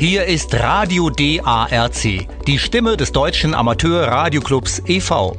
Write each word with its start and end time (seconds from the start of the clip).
Hier 0.00 0.24
ist 0.24 0.54
Radio 0.54 1.10
DARC, 1.10 2.26
die 2.46 2.58
Stimme 2.58 2.96
des 2.96 3.12
deutschen 3.12 3.52
Amateur-Radioclubs 3.52 4.80
e.V. 4.86 5.36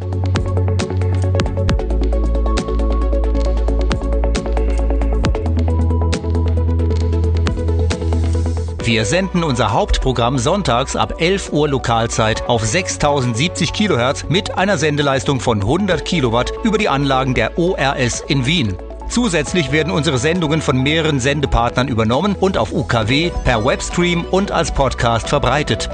Wir 8.83 9.05
senden 9.05 9.43
unser 9.43 9.73
Hauptprogramm 9.73 10.37
sonntags 10.37 10.95
ab 10.95 11.15
11 11.17 11.51
Uhr 11.51 11.67
Lokalzeit 11.67 12.47
auf 12.47 12.63
6070 12.63 13.73
Kilohertz 13.73 14.25
mit 14.29 14.59
einer 14.59 14.77
Sendeleistung 14.77 15.39
von 15.39 15.61
100 15.61 16.05
Kilowatt 16.05 16.53
über 16.63 16.77
die 16.77 16.87
Anlagen 16.87 17.33
der 17.33 17.57
ORS 17.57 18.23
in 18.27 18.45
Wien. 18.45 18.77
Zusätzlich 19.11 19.73
werden 19.73 19.91
unsere 19.91 20.17
Sendungen 20.17 20.61
von 20.61 20.81
mehreren 20.81 21.19
Sendepartnern 21.19 21.89
übernommen 21.89 22.37
und 22.39 22.57
auf 22.57 22.71
UKW, 22.71 23.29
per 23.43 23.65
Webstream 23.65 24.23
und 24.23 24.53
als 24.53 24.71
Podcast 24.71 25.27
verbreitet. 25.27 25.89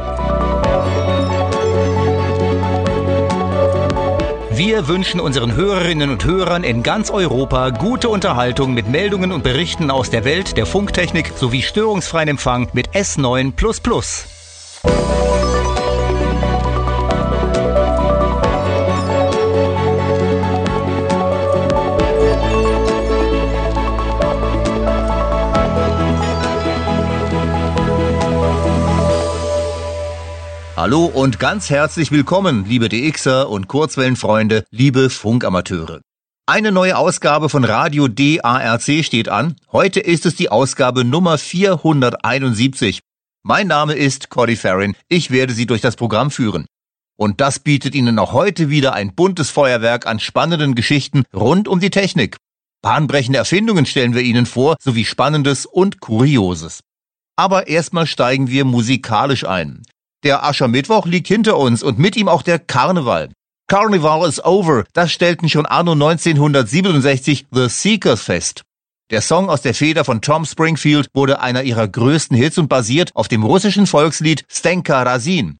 Wir 4.52 4.88
wünschen 4.88 5.20
unseren 5.20 5.56
Hörerinnen 5.56 6.12
und 6.12 6.26
Hörern 6.26 6.64
in 6.64 6.84
ganz 6.84 7.10
Europa 7.10 7.72
gute 7.72 8.10
Unterhaltung 8.10 8.76
mit 8.76 8.88
Meldungen 8.88 9.32
und 9.32 9.44
Berichten 9.44 9.90
aus 9.90 10.12
der 10.12 10.24
Welt 10.24 10.56
der 10.56 10.68
Funktechnik 10.68 11.32
sowie 11.36 11.64
störungsfreien 11.64 12.30
Empfang 12.30 12.68
mit 12.74 12.90
S9. 12.90 13.54
Hallo 30.88 31.04
und 31.04 31.38
ganz 31.38 31.70
herzlich 31.70 32.14
willkommen, 32.14 32.64
liebe 32.64 32.88
DXer 32.88 33.50
und 33.50 33.68
Kurzwellenfreunde, 33.68 34.64
liebe 34.72 35.10
Funkamateure. 35.10 36.00
Eine 36.46 36.72
neue 36.72 36.98
Ausgabe 36.98 37.50
von 37.50 37.66
Radio 37.66 38.08
DARC 38.08 39.04
steht 39.04 39.28
an. 39.28 39.58
Heute 39.74 40.00
ist 40.00 40.26
es 40.26 40.38
die 40.38 40.48
Ausgabe 40.48 41.04
Nummer 41.04 41.38
471. 41.38 43.02
Mein 43.44 43.68
Name 43.68 43.96
ist 43.96 44.30
Cody 44.30 44.56
Farrin. 44.56 44.96
Ich 45.10 45.30
werde 45.30 45.52
Sie 45.52 45.66
durch 45.66 45.82
das 45.82 45.98
Programm 45.98 46.32
führen. 46.32 46.68
Und 47.18 47.42
das 47.42 47.60
bietet 47.60 47.94
Ihnen 47.94 48.18
auch 48.18 48.32
heute 48.32 48.70
wieder 48.70 48.94
ein 48.94 49.14
buntes 49.14 49.50
Feuerwerk 49.50 50.08
an 50.08 50.22
spannenden 50.22 50.74
Geschichten 50.74 51.26
rund 51.36 51.68
um 51.68 51.82
die 51.82 51.90
Technik. 51.90 52.38
Bahnbrechende 52.82 53.40
Erfindungen 53.40 53.86
stellen 53.86 54.16
wir 54.16 54.22
Ihnen 54.22 54.46
vor, 54.46 54.78
sowie 54.82 55.04
Spannendes 55.04 55.66
und 55.66 56.00
Kurioses. 56.00 56.80
Aber 57.36 57.68
erstmal 57.68 58.08
steigen 58.08 58.48
wir 58.48 58.64
musikalisch 58.64 59.46
ein. 59.46 59.84
Der 60.24 60.44
Aschermittwoch 60.44 61.06
liegt 61.06 61.28
hinter 61.28 61.58
uns 61.58 61.84
und 61.84 62.00
mit 62.00 62.16
ihm 62.16 62.28
auch 62.28 62.42
der 62.42 62.60
Karneval. 62.60 63.30
Carnival 63.68 64.28
is 64.28 64.44
over, 64.44 64.86
das 64.94 65.12
stellten 65.12 65.50
schon 65.50 65.66
anno 65.66 65.92
1967 65.92 67.48
The 67.52 67.70
Seekers 67.70 68.22
fest. 68.22 68.64
Der 69.12 69.22
Song 69.22 69.50
aus 69.50 69.62
der 69.62 69.74
Feder 69.74 70.04
von 70.04 70.22
Tom 70.22 70.46
Springfield 70.46 71.08
wurde 71.14 71.40
einer 71.40 71.64
ihrer 71.64 71.88
größten 71.88 72.36
Hits 72.36 72.58
und 72.58 72.68
basiert 72.68 73.12
auf 73.16 73.28
dem 73.28 73.44
russischen 73.44 73.86
Volkslied 73.86 74.44
Stenka 74.50 75.04
Razin. 75.04 75.58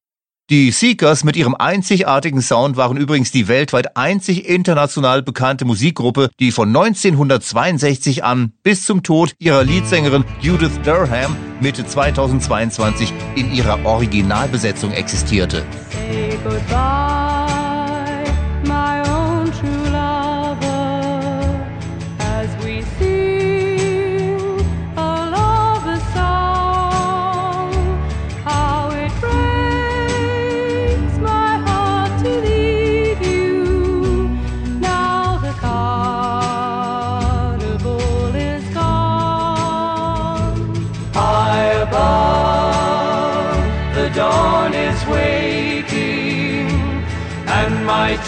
Die 0.50 0.70
Seekers 0.70 1.24
mit 1.24 1.36
ihrem 1.36 1.54
einzigartigen 1.54 2.40
Sound 2.40 2.78
waren 2.78 2.96
übrigens 2.96 3.30
die 3.30 3.48
weltweit 3.48 3.98
einzig 3.98 4.48
international 4.48 5.22
bekannte 5.22 5.66
Musikgruppe, 5.66 6.30
die 6.40 6.52
von 6.52 6.68
1962 6.68 8.24
an 8.24 8.52
bis 8.62 8.84
zum 8.84 9.02
Tod 9.02 9.34
ihrer 9.38 9.62
Leadsängerin 9.62 10.24
Judith 10.40 10.80
Durham 10.86 11.36
Mitte 11.60 11.86
2022 11.86 13.12
in 13.36 13.52
ihrer 13.52 13.84
Originalbesetzung 13.84 14.92
existierte. 14.92 15.66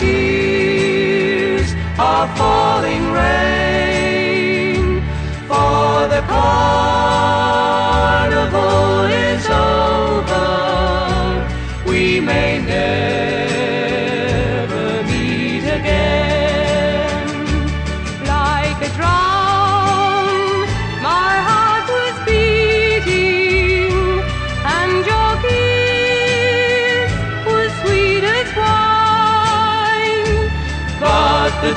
Tears 0.00 1.74
are 1.98 2.26
falling 2.36 2.89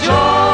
the 0.05 0.52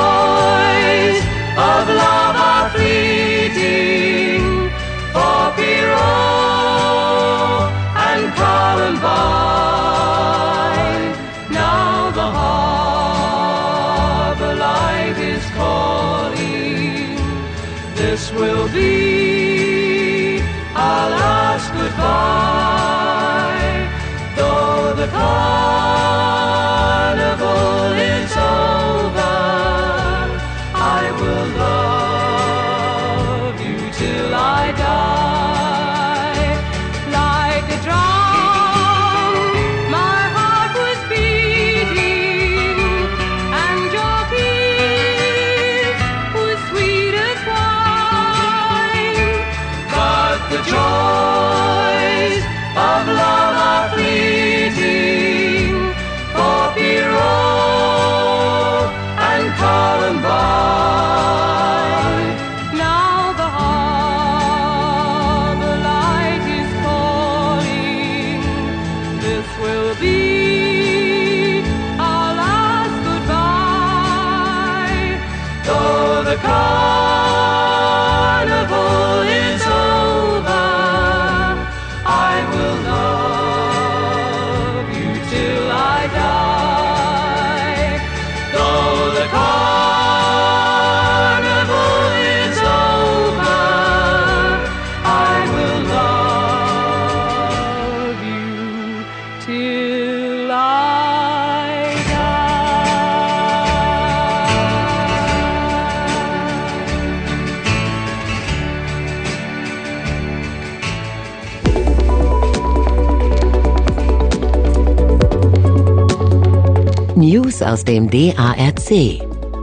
Aus 117.61 117.83
dem 117.83 118.09
DARC. 118.09 118.89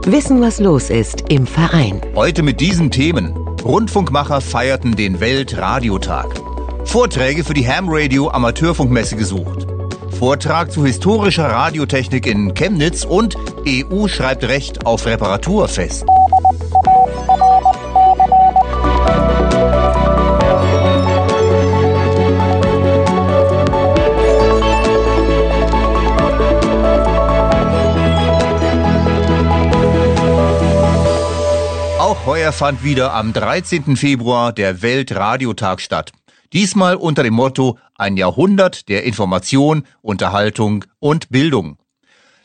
Wissen, 0.05 0.41
was 0.41 0.59
los 0.59 0.89
ist 0.89 1.25
im 1.29 1.45
Verein. 1.45 2.01
Heute 2.15 2.43
mit 2.43 2.59
diesen 2.61 2.91
Themen. 2.91 3.35
Rundfunkmacher 3.63 4.41
feierten 4.41 4.95
den 4.95 5.19
Weltradiotag. 5.19 6.27
Vorträge 6.85 7.43
für 7.43 7.53
die 7.53 7.67
Ham 7.67 7.87
Radio 7.89 8.29
Amateurfunkmesse 8.29 9.15
gesucht. 9.15 9.67
Vortrag 10.17 10.71
zu 10.71 10.85
historischer 10.85 11.45
Radiotechnik 11.45 12.25
in 12.25 12.53
Chemnitz 12.53 13.03
und 13.03 13.35
EU 13.67 14.07
schreibt 14.07 14.43
Recht 14.45 14.85
auf 14.85 15.05
Reparatur 15.05 15.67
fest. 15.67 16.05
Heuer 32.47 32.53
fand 32.53 32.81
wieder 32.81 33.13
am 33.13 33.33
13. 33.33 33.97
Februar 33.97 34.53
der 34.53 34.81
Weltradiotag 34.81 35.81
statt. 35.81 36.13
Diesmal 36.53 36.95
unter 36.95 37.21
dem 37.21 37.33
Motto 37.33 37.77
Ein 37.97 38.15
Jahrhundert 38.15 38.87
der 38.87 39.03
Information, 39.03 39.83
Unterhaltung 40.01 40.85
und 40.99 41.27
Bildung. 41.27 41.77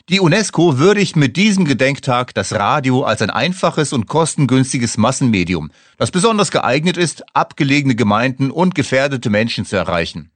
Die 0.09 0.19
UNESCO 0.19 0.77
würdigt 0.77 1.15
mit 1.15 1.37
diesem 1.37 1.63
Gedenktag 1.63 2.33
das 2.33 2.51
Radio 2.51 3.03
als 3.03 3.21
ein 3.21 3.29
einfaches 3.29 3.93
und 3.93 4.07
kostengünstiges 4.07 4.97
Massenmedium, 4.97 5.71
das 5.97 6.11
besonders 6.11 6.51
geeignet 6.51 6.97
ist, 6.97 7.23
abgelegene 7.33 7.95
Gemeinden 7.95 8.51
und 8.51 8.75
gefährdete 8.75 9.29
Menschen 9.29 9.63
zu 9.63 9.77
erreichen. 9.77 10.32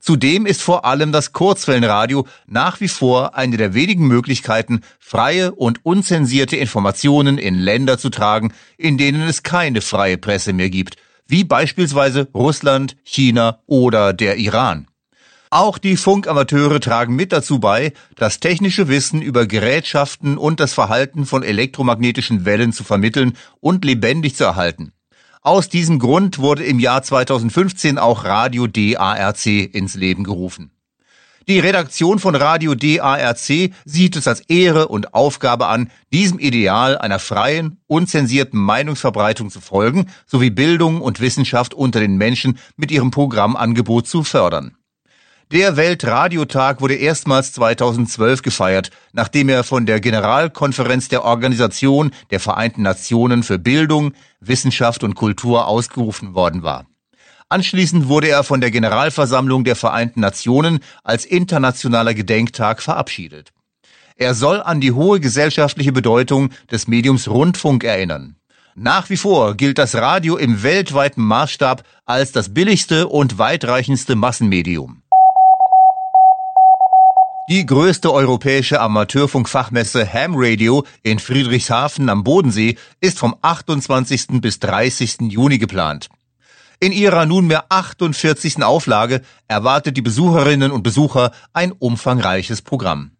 Zudem 0.00 0.46
ist 0.46 0.62
vor 0.62 0.84
allem 0.84 1.12
das 1.12 1.32
Kurzwellenradio 1.32 2.26
nach 2.46 2.80
wie 2.80 2.88
vor 2.88 3.36
eine 3.36 3.56
der 3.56 3.74
wenigen 3.74 4.06
Möglichkeiten, 4.06 4.82
freie 4.98 5.52
und 5.52 5.84
unzensierte 5.84 6.56
Informationen 6.56 7.36
in 7.38 7.56
Länder 7.58 7.98
zu 7.98 8.08
tragen, 8.08 8.52
in 8.76 8.96
denen 8.96 9.22
es 9.22 9.42
keine 9.42 9.80
freie 9.80 10.18
Presse 10.18 10.52
mehr 10.52 10.70
gibt, 10.70 10.96
wie 11.26 11.44
beispielsweise 11.44 12.28
Russland, 12.34 12.96
China 13.02 13.58
oder 13.66 14.12
der 14.12 14.36
Iran. 14.36 14.86
Auch 15.50 15.78
die 15.78 15.96
Funkamateure 15.96 16.78
tragen 16.78 17.16
mit 17.16 17.32
dazu 17.32 17.58
bei, 17.58 17.92
das 18.16 18.38
technische 18.38 18.88
Wissen 18.88 19.22
über 19.22 19.46
Gerätschaften 19.46 20.36
und 20.36 20.60
das 20.60 20.74
Verhalten 20.74 21.24
von 21.24 21.42
elektromagnetischen 21.42 22.44
Wellen 22.44 22.72
zu 22.72 22.84
vermitteln 22.84 23.32
und 23.60 23.84
lebendig 23.84 24.36
zu 24.36 24.44
erhalten. 24.44 24.92
Aus 25.42 25.68
diesem 25.68 25.98
Grund 25.98 26.38
wurde 26.38 26.64
im 26.64 26.80
Jahr 26.80 27.02
2015 27.02 27.98
auch 27.98 28.24
Radio 28.24 28.66
DARC 28.66 29.46
ins 29.46 29.94
Leben 29.94 30.24
gerufen. 30.24 30.70
Die 31.48 31.60
Redaktion 31.60 32.18
von 32.18 32.34
Radio 32.34 32.74
DARC 32.74 33.72
sieht 33.86 34.16
es 34.16 34.28
als 34.28 34.40
Ehre 34.40 34.88
und 34.88 35.14
Aufgabe 35.14 35.68
an, 35.68 35.90
diesem 36.12 36.38
Ideal 36.38 36.98
einer 36.98 37.18
freien, 37.18 37.80
unzensierten 37.86 38.60
Meinungsverbreitung 38.60 39.48
zu 39.48 39.62
folgen, 39.62 40.10
sowie 40.26 40.50
Bildung 40.50 41.00
und 41.00 41.20
Wissenschaft 41.20 41.72
unter 41.72 42.00
den 42.00 42.16
Menschen 42.18 42.58
mit 42.76 42.90
ihrem 42.90 43.10
Programmangebot 43.10 44.06
zu 44.06 44.24
fördern. 44.24 44.77
Der 45.50 45.78
Weltradiotag 45.78 46.82
wurde 46.82 46.96
erstmals 46.96 47.52
2012 47.52 48.42
gefeiert, 48.42 48.90
nachdem 49.14 49.48
er 49.48 49.64
von 49.64 49.86
der 49.86 49.98
Generalkonferenz 49.98 51.08
der 51.08 51.24
Organisation 51.24 52.10
der 52.30 52.38
Vereinten 52.38 52.82
Nationen 52.82 53.42
für 53.42 53.58
Bildung, 53.58 54.12
Wissenschaft 54.40 55.04
und 55.04 55.14
Kultur 55.14 55.66
ausgerufen 55.66 56.34
worden 56.34 56.62
war. 56.62 56.84
Anschließend 57.48 58.08
wurde 58.08 58.28
er 58.28 58.44
von 58.44 58.60
der 58.60 58.70
Generalversammlung 58.70 59.64
der 59.64 59.74
Vereinten 59.74 60.20
Nationen 60.20 60.80
als 61.02 61.24
internationaler 61.24 62.12
Gedenktag 62.12 62.82
verabschiedet. 62.82 63.54
Er 64.16 64.34
soll 64.34 64.60
an 64.60 64.82
die 64.82 64.92
hohe 64.92 65.18
gesellschaftliche 65.18 65.92
Bedeutung 65.92 66.50
des 66.70 66.88
Mediums 66.88 67.26
Rundfunk 67.26 67.84
erinnern. 67.84 68.36
Nach 68.74 69.08
wie 69.08 69.16
vor 69.16 69.54
gilt 69.56 69.78
das 69.78 69.94
Radio 69.94 70.36
im 70.36 70.62
weltweiten 70.62 71.22
Maßstab 71.22 71.84
als 72.04 72.32
das 72.32 72.52
billigste 72.52 73.08
und 73.08 73.38
weitreichendste 73.38 74.14
Massenmedium. 74.14 75.02
Die 77.48 77.64
größte 77.64 78.12
europäische 78.12 78.78
Amateurfunkfachmesse 78.78 80.06
Ham 80.12 80.34
Radio 80.36 80.84
in 81.02 81.18
Friedrichshafen 81.18 82.10
am 82.10 82.22
Bodensee 82.22 82.76
ist 83.00 83.18
vom 83.18 83.34
28. 83.40 84.42
bis 84.42 84.58
30. 84.58 85.30
Juni 85.30 85.56
geplant. 85.56 86.10
In 86.78 86.92
ihrer 86.92 87.24
nunmehr 87.24 87.64
48. 87.70 88.62
Auflage 88.62 89.22
erwartet 89.46 89.96
die 89.96 90.02
Besucherinnen 90.02 90.70
und 90.70 90.82
Besucher 90.82 91.32
ein 91.54 91.72
umfangreiches 91.72 92.60
Programm. 92.60 93.12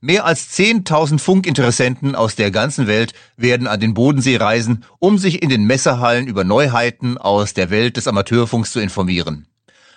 Mehr 0.00 0.24
als 0.24 0.50
10.000 0.58 1.20
Funkinteressenten 1.20 2.16
aus 2.16 2.34
der 2.34 2.50
ganzen 2.50 2.88
Welt 2.88 3.12
werden 3.36 3.68
an 3.68 3.78
den 3.78 3.94
Bodensee 3.94 4.38
reisen, 4.38 4.84
um 4.98 5.16
sich 5.16 5.44
in 5.44 5.48
den 5.48 5.62
Messehallen 5.62 6.26
über 6.26 6.42
Neuheiten 6.42 7.18
aus 7.18 7.54
der 7.54 7.70
Welt 7.70 7.96
des 7.96 8.08
Amateurfunks 8.08 8.72
zu 8.72 8.80
informieren. 8.80 9.46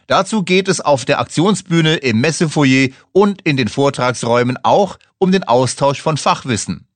Dazu 0.07 0.43
geht 0.43 0.67
es 0.67 0.81
auf 0.81 1.05
der 1.05 1.19
Aktionsbühne 1.19 1.95
im 1.95 2.19
Messefoyer 2.19 2.89
und 3.11 3.41
in 3.43 3.57
den 3.57 3.67
Vortragsräumen 3.67 4.57
auch 4.63 4.97
um 5.17 5.31
den 5.31 5.43
Austausch 5.43 6.01
von 6.01 6.17
Fachwissen. 6.17 6.87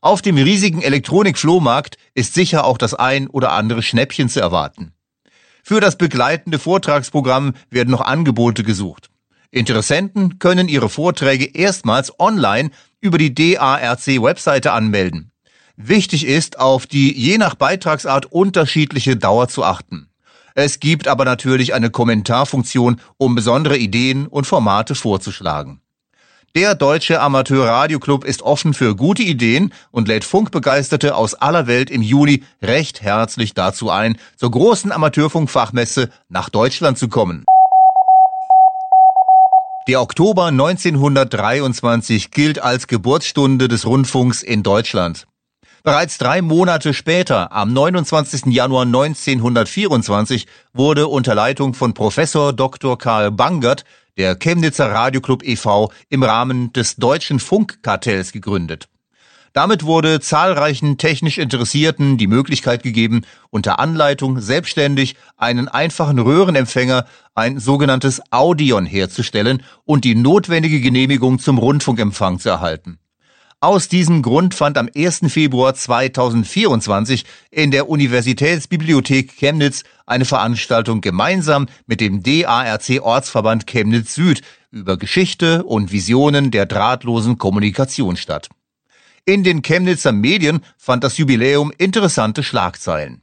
Auf 0.00 0.22
dem 0.22 0.36
riesigen 0.36 0.82
Elektronik-Flohmarkt 0.82 1.96
ist 2.14 2.34
sicher 2.34 2.64
auch 2.64 2.78
das 2.78 2.94
ein 2.94 3.28
oder 3.28 3.52
andere 3.52 3.82
Schnäppchen 3.82 4.28
zu 4.28 4.40
erwarten. 4.40 4.92
Für 5.62 5.80
das 5.80 5.96
begleitende 5.96 6.58
Vortragsprogramm 6.58 7.54
werden 7.70 7.90
noch 7.90 8.00
Angebote 8.00 8.64
gesucht. 8.64 9.10
Interessenten 9.52 10.38
können 10.38 10.68
ihre 10.68 10.88
Vorträge 10.88 11.44
erstmals 11.44 12.18
online 12.18 12.70
über 13.00 13.18
die 13.18 13.34
DARC-Webseite 13.34 14.72
anmelden. 14.72 15.30
Wichtig 15.76 16.26
ist, 16.26 16.58
auf 16.58 16.86
die 16.86 17.16
je 17.16 17.38
nach 17.38 17.54
Beitragsart 17.54 18.26
unterschiedliche 18.26 19.16
Dauer 19.16 19.48
zu 19.48 19.62
achten. 19.62 20.08
Es 20.54 20.80
gibt 20.80 21.08
aber 21.08 21.24
natürlich 21.24 21.74
eine 21.74 21.90
Kommentarfunktion, 21.90 23.00
um 23.16 23.34
besondere 23.34 23.76
Ideen 23.76 24.26
und 24.26 24.46
Formate 24.46 24.94
vorzuschlagen. 24.94 25.80
Der 26.54 26.74
Deutsche 26.74 27.18
Amateur 27.18 27.66
Radio 27.66 27.98
Club 27.98 28.24
ist 28.24 28.42
offen 28.42 28.74
für 28.74 28.94
gute 28.94 29.22
Ideen 29.22 29.72
und 29.90 30.06
lädt 30.06 30.24
Funkbegeisterte 30.24 31.14
aus 31.14 31.32
aller 31.32 31.66
Welt 31.66 31.90
im 31.90 32.02
Juni 32.02 32.44
recht 32.60 33.00
herzlich 33.00 33.54
dazu 33.54 33.88
ein, 33.88 34.18
zur 34.36 34.50
großen 34.50 34.92
Amateurfunkfachmesse 34.92 36.10
nach 36.28 36.50
Deutschland 36.50 36.98
zu 36.98 37.08
kommen. 37.08 37.46
Der 39.88 40.02
Oktober 40.02 40.46
1923 40.46 42.30
gilt 42.30 42.62
als 42.62 42.86
Geburtsstunde 42.86 43.66
des 43.66 43.86
Rundfunks 43.86 44.42
in 44.42 44.62
Deutschland. 44.62 45.26
Bereits 45.84 46.16
drei 46.16 46.42
Monate 46.42 46.94
später, 46.94 47.50
am 47.50 47.72
29. 47.72 48.46
Januar 48.54 48.82
1924, 48.82 50.46
wurde 50.72 51.08
unter 51.08 51.34
Leitung 51.34 51.74
von 51.74 51.92
Professor 51.92 52.52
Dr. 52.52 52.96
Karl 52.96 53.32
Bangert 53.32 53.84
der 54.16 54.36
Chemnitzer 54.36 54.92
Radioclub 54.92 55.42
e.V. 55.42 55.90
im 56.08 56.22
Rahmen 56.22 56.72
des 56.72 56.96
Deutschen 56.96 57.40
Funkkartells 57.40 58.30
gegründet. 58.30 58.88
Damit 59.54 59.84
wurde 59.84 60.20
zahlreichen 60.20 60.98
technisch 60.98 61.38
Interessierten 61.38 62.16
die 62.16 62.28
Möglichkeit 62.28 62.84
gegeben, 62.84 63.22
unter 63.50 63.80
Anleitung 63.80 64.40
selbstständig 64.40 65.16
einen 65.36 65.66
einfachen 65.66 66.20
Röhrenempfänger, 66.20 67.06
ein 67.34 67.58
sogenanntes 67.58 68.22
Audion 68.30 68.86
herzustellen 68.86 69.64
und 69.84 70.04
die 70.04 70.14
notwendige 70.14 70.80
Genehmigung 70.80 71.40
zum 71.40 71.58
Rundfunkempfang 71.58 72.38
zu 72.38 72.50
erhalten. 72.50 72.98
Aus 73.62 73.86
diesem 73.86 74.22
Grund 74.22 74.54
fand 74.54 74.76
am 74.76 74.88
1. 74.92 75.20
Februar 75.28 75.72
2024 75.72 77.24
in 77.52 77.70
der 77.70 77.88
Universitätsbibliothek 77.88 79.36
Chemnitz 79.38 79.84
eine 80.04 80.24
Veranstaltung 80.24 81.00
gemeinsam 81.00 81.68
mit 81.86 82.00
dem 82.00 82.24
DARC 82.24 83.00
Ortsverband 83.00 83.68
Chemnitz 83.68 84.16
Süd 84.16 84.42
über 84.72 84.96
Geschichte 84.96 85.62
und 85.62 85.92
Visionen 85.92 86.50
der 86.50 86.66
drahtlosen 86.66 87.38
Kommunikation 87.38 88.16
statt. 88.16 88.48
In 89.26 89.44
den 89.44 89.62
Chemnitzer 89.62 90.10
Medien 90.10 90.64
fand 90.76 91.04
das 91.04 91.16
Jubiläum 91.18 91.72
interessante 91.78 92.42
Schlagzeilen. 92.42 93.21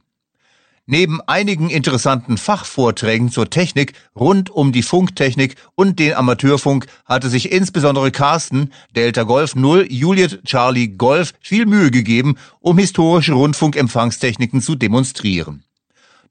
Neben 0.92 1.20
einigen 1.20 1.70
interessanten 1.70 2.36
Fachvorträgen 2.36 3.30
zur 3.30 3.48
Technik 3.48 3.92
rund 4.16 4.50
um 4.50 4.72
die 4.72 4.82
Funktechnik 4.82 5.54
und 5.76 6.00
den 6.00 6.14
Amateurfunk 6.14 6.88
hatte 7.04 7.28
sich 7.28 7.52
insbesondere 7.52 8.10
Carsten, 8.10 8.72
Delta 8.96 9.22
Golf 9.22 9.54
0, 9.54 9.86
Juliet 9.88 10.42
Charlie 10.44 10.88
Golf 10.88 11.32
viel 11.38 11.66
Mühe 11.66 11.92
gegeben, 11.92 12.38
um 12.58 12.76
historische 12.76 13.34
Rundfunkempfangstechniken 13.34 14.60
zu 14.62 14.74
demonstrieren. 14.74 15.62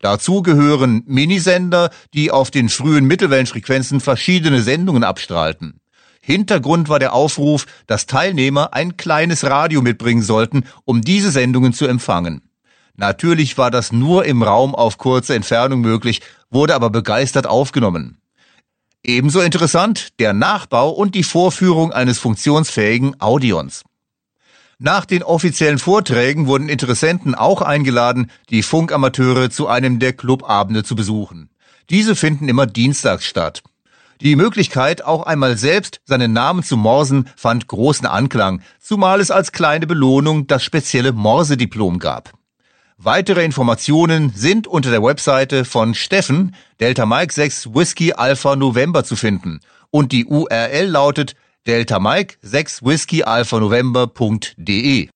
Dazu 0.02 0.42
gehören 0.42 1.04
Minisender, 1.06 1.90
die 2.14 2.30
auf 2.30 2.52
den 2.52 2.68
frühen 2.68 3.06
Mittelwellenfrequenzen 3.06 4.02
verschiedene 4.02 4.62
Sendungen 4.62 5.06
abstrahlten. 5.06 5.80
Hintergrund 6.20 6.90
war 6.90 7.00
der 7.00 7.14
Aufruf, 7.14 7.66
dass 7.88 8.08
Teilnehmer 8.08 8.74
ein 8.74 8.98
kleines 8.98 9.46
Radio 9.46 9.82
mitbringen 9.82 10.22
sollten, 10.22 10.66
um 10.84 11.00
diese 11.00 11.32
Sendungen 11.32 11.72
zu 11.72 11.88
empfangen. 11.88 12.42
Natürlich 13.00 13.58
war 13.58 13.72
das 13.72 13.94
nur 13.94 14.26
im 14.26 14.44
Raum 14.44 14.76
auf 14.76 14.98
kurze 14.98 15.34
Entfernung 15.34 15.80
möglich, 15.80 16.20
wurde 16.50 16.76
aber 16.76 16.90
begeistert 16.90 17.48
aufgenommen. 17.48 18.18
Ebenso 19.06 19.40
interessant 19.40 20.20
der 20.20 20.34
Nachbau 20.34 20.90
und 20.90 21.16
die 21.16 21.24
Vorführung 21.24 21.94
eines 21.94 22.20
funktionsfähigen 22.20 23.16
Audions. 23.22 23.86
Nach 24.80 25.06
den 25.06 25.24
offiziellen 25.24 25.80
Vorträgen 25.80 26.48
wurden 26.48 26.68
Interessenten 26.68 27.36
auch 27.36 27.62
eingeladen, 27.62 28.30
die 28.50 28.64
Funkamateure 28.64 29.50
zu 29.50 29.70
einem 29.70 30.00
der 30.00 30.12
Clubabende 30.12 30.84
zu 30.84 30.98
besuchen. 30.98 31.50
Diese 31.90 32.18
finden 32.18 32.50
immer 32.50 32.66
dienstags 32.66 33.26
statt. 33.26 33.64
Die 34.20 34.36
Möglichkeit, 34.36 35.06
auch 35.06 35.24
einmal 35.24 35.58
selbst 35.58 36.02
seinen 36.04 36.34
Namen 36.34 36.64
zu 36.64 36.76
morsen, 36.76 37.30
fand 37.38 37.68
großen 37.68 38.06
Anklang, 38.06 38.62
zumal 38.78 39.22
es 39.22 39.32
als 39.32 39.54
kleine 39.54 39.88
Belohnung 39.88 40.48
das 40.48 40.66
spezielle 40.66 41.14
Morsediplom 41.14 42.00
gab. 42.00 42.34
Weitere 43.02 43.46
Informationen 43.46 44.34
sind 44.36 44.68
unter 44.68 44.92
der 44.92 45.02
Webseite 45.02 45.64
von 45.64 45.94
Steffen, 45.94 46.54
Delta 46.82 47.06
Mike 47.06 47.34
6 47.34 47.74
Whiskey 47.74 48.12
Alpha 48.12 48.58
November 48.58 49.06
zu 49.06 49.16
finden 49.16 49.62
und 49.90 50.12
die 50.12 50.26
URL 50.26 50.86
lautet 50.86 51.38
Delta 51.66 51.98
Mike 52.02 52.36
6 52.42 52.84
Whiskey 52.84 53.24
Alpha 53.24 53.58
November.de. 53.62 55.08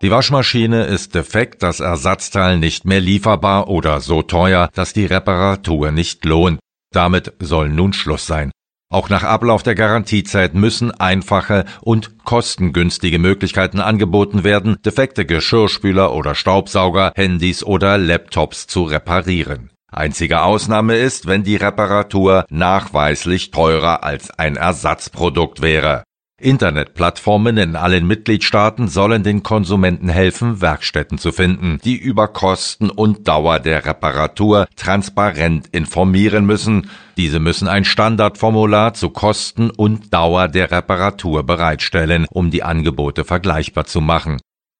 Die 0.00 0.10
Waschmaschine 0.12 0.84
ist 0.84 1.12
defekt, 1.16 1.64
das 1.64 1.80
Ersatzteil 1.80 2.56
nicht 2.56 2.84
mehr 2.84 3.00
lieferbar 3.00 3.66
oder 3.66 4.00
so 4.00 4.22
teuer, 4.22 4.70
dass 4.74 4.92
die 4.92 5.06
Reparatur 5.06 5.90
nicht 5.90 6.24
lohnt. 6.24 6.60
Damit 6.92 7.32
soll 7.40 7.68
nun 7.68 7.92
Schluss 7.92 8.28
sein. 8.28 8.52
Auch 8.90 9.10
nach 9.10 9.22
Ablauf 9.22 9.62
der 9.62 9.74
Garantiezeit 9.74 10.54
müssen 10.54 10.90
einfache 10.90 11.66
und 11.82 12.24
kostengünstige 12.24 13.18
Möglichkeiten 13.18 13.80
angeboten 13.80 14.44
werden, 14.44 14.78
defekte 14.82 15.26
Geschirrspüler 15.26 16.14
oder 16.14 16.34
Staubsauger, 16.34 17.12
Handys 17.14 17.62
oder 17.62 17.98
Laptops 17.98 18.66
zu 18.66 18.84
reparieren. 18.84 19.70
Einzige 19.90 20.42
Ausnahme 20.42 20.96
ist, 20.96 21.26
wenn 21.26 21.44
die 21.44 21.56
Reparatur 21.56 22.46
nachweislich 22.48 23.50
teurer 23.50 24.04
als 24.04 24.30
ein 24.30 24.56
Ersatzprodukt 24.56 25.60
wäre. 25.60 26.04
Internetplattformen 26.40 27.56
in 27.56 27.74
allen 27.74 28.06
Mitgliedstaaten 28.06 28.86
sollen 28.86 29.24
den 29.24 29.42
Konsumenten 29.42 30.08
helfen, 30.08 30.60
Werkstätten 30.60 31.18
zu 31.18 31.32
finden, 31.32 31.80
die 31.82 31.96
über 31.96 32.28
Kosten 32.28 32.90
und 32.90 33.26
Dauer 33.26 33.58
der 33.58 33.84
Reparatur 33.84 34.68
transparent 34.76 35.66
informieren 35.72 36.46
müssen. 36.46 36.90
Diese 37.16 37.40
müssen 37.40 37.66
ein 37.66 37.84
Standardformular 37.84 38.94
zu 38.94 39.10
Kosten 39.10 39.70
und 39.70 40.14
Dauer 40.14 40.46
der 40.46 40.70
Reparatur 40.70 41.42
bereitstellen, 41.42 42.26
um 42.30 42.52
die 42.52 42.62
Angebote 42.62 43.24
vergleichbar 43.24 43.86
zu 43.86 44.00
machen. 44.00 44.38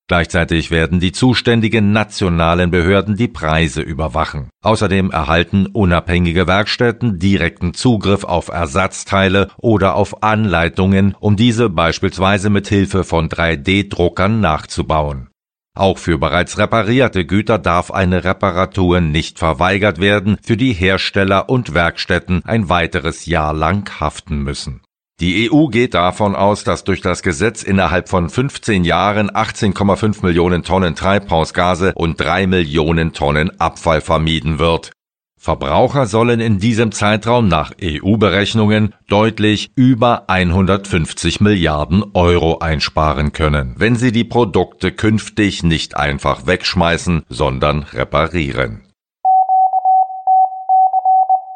Gleichzeitig 0.08 0.70
werden 0.70 1.00
die 1.00 1.12
zuständigen 1.12 1.92
nationalen 1.92 2.70
Behörden 2.70 3.16
die 3.16 3.28
Preise 3.28 3.82
überwachen. 3.82 4.48
Außerdem 4.62 5.10
erhalten 5.10 5.66
unabhängige 5.66 6.46
Werkstätten 6.46 7.18
direkten 7.18 7.74
Zugriff 7.74 8.24
auf 8.24 8.48
Ersatzteile 8.48 9.48
oder 9.58 9.96
auf 9.96 10.22
Anleitungen, 10.22 11.14
um 11.20 11.36
diese 11.36 11.68
beispielsweise 11.68 12.48
mit 12.48 12.68
Hilfe 12.68 13.04
von 13.04 13.28
3D-Druckern 13.28 14.40
nachzubauen. 14.40 15.28
Auch 15.76 15.98
für 15.98 16.18
bereits 16.18 16.56
reparierte 16.56 17.26
Güter 17.26 17.58
darf 17.58 17.90
eine 17.90 18.24
Reparatur 18.24 19.00
nicht 19.02 19.38
verweigert 19.38 20.00
werden, 20.00 20.38
für 20.42 20.56
die 20.56 20.72
Hersteller 20.72 21.50
und 21.50 21.74
Werkstätten 21.74 22.42
ein 22.46 22.70
weiteres 22.70 23.26
Jahr 23.26 23.52
lang 23.52 23.88
haften 24.00 24.42
müssen. 24.42 24.80
Die 25.20 25.50
EU 25.50 25.66
geht 25.66 25.94
davon 25.94 26.36
aus, 26.36 26.62
dass 26.62 26.84
durch 26.84 27.00
das 27.00 27.24
Gesetz 27.24 27.64
innerhalb 27.64 28.08
von 28.08 28.30
15 28.30 28.84
Jahren 28.84 29.30
18,5 29.30 30.24
Millionen 30.24 30.62
Tonnen 30.62 30.94
Treibhausgase 30.94 31.92
und 31.96 32.20
3 32.20 32.46
Millionen 32.46 33.12
Tonnen 33.12 33.58
Abfall 33.58 34.00
vermieden 34.00 34.60
wird. 34.60 34.92
Verbraucher 35.36 36.06
sollen 36.06 36.38
in 36.38 36.60
diesem 36.60 36.92
Zeitraum 36.92 37.48
nach 37.48 37.72
EU-Berechnungen 37.82 38.94
deutlich 39.08 39.70
über 39.74 40.28
150 40.28 41.40
Milliarden 41.40 42.04
Euro 42.14 42.58
einsparen 42.58 43.32
können, 43.32 43.74
wenn 43.76 43.96
sie 43.96 44.12
die 44.12 44.24
Produkte 44.24 44.92
künftig 44.92 45.64
nicht 45.64 45.96
einfach 45.96 46.46
wegschmeißen, 46.46 47.22
sondern 47.28 47.82
reparieren. 47.82 48.82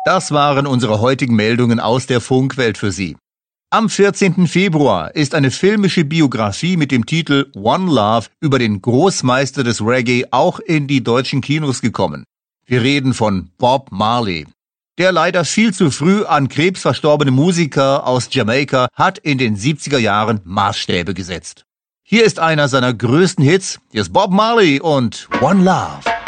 Das 0.04 0.32
waren 0.32 0.66
unsere 0.66 1.00
heutigen 1.00 1.36
Meldungen 1.36 1.78
aus 1.78 2.06
der 2.06 2.20
Funkwelt 2.20 2.76
für 2.76 2.90
Sie. 2.90 3.16
Am 3.74 3.88
14. 3.88 4.48
Februar 4.48 5.16
ist 5.16 5.34
eine 5.34 5.50
filmische 5.50 6.04
Biografie 6.04 6.76
mit 6.76 6.90
dem 6.90 7.06
Titel 7.06 7.50
One 7.54 7.90
Love 7.90 8.26
über 8.38 8.58
den 8.58 8.82
Großmeister 8.82 9.64
des 9.64 9.80
Reggae 9.80 10.26
auch 10.30 10.60
in 10.60 10.86
die 10.86 11.02
deutschen 11.02 11.40
Kinos 11.40 11.80
gekommen. 11.80 12.24
Wir 12.66 12.82
reden 12.82 13.14
von 13.14 13.48
Bob 13.56 13.90
Marley. 13.90 14.46
Der 14.98 15.10
leider 15.10 15.46
viel 15.46 15.72
zu 15.72 15.90
früh 15.90 16.22
an 16.22 16.48
Krebs 16.48 16.82
verstorbene 16.82 17.30
Musiker 17.30 18.06
aus 18.06 18.28
Jamaika 18.30 18.88
hat 18.94 19.16
in 19.16 19.38
den 19.38 19.56
70er 19.56 19.96
Jahren 19.96 20.42
Maßstäbe 20.44 21.14
gesetzt. 21.14 21.64
Hier 22.02 22.24
ist 22.24 22.40
einer 22.40 22.68
seiner 22.68 22.92
größten 22.92 23.42
Hits. 23.42 23.80
Hier 23.90 24.02
ist 24.02 24.12
Bob 24.12 24.32
Marley 24.32 24.80
und 24.80 25.30
One 25.40 25.64
Love. 25.64 26.21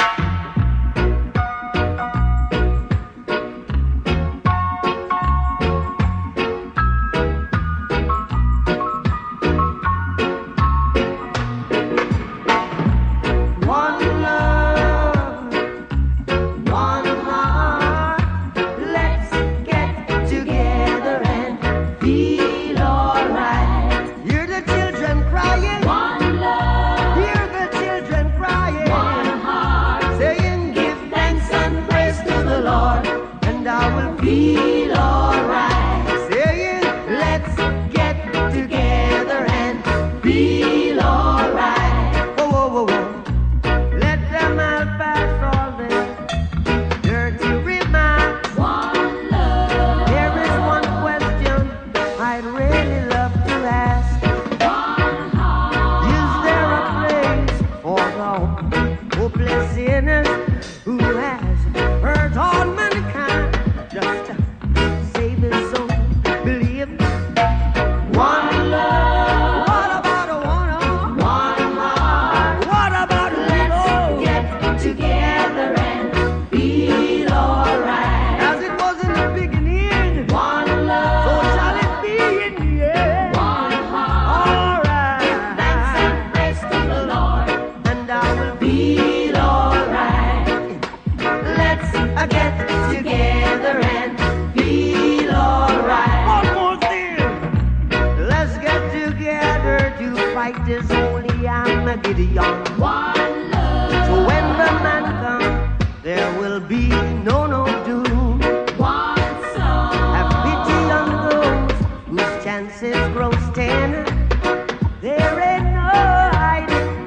There 115.00 115.40
ain't 115.40 115.66
no 115.66 115.88
hiding 116.34 117.06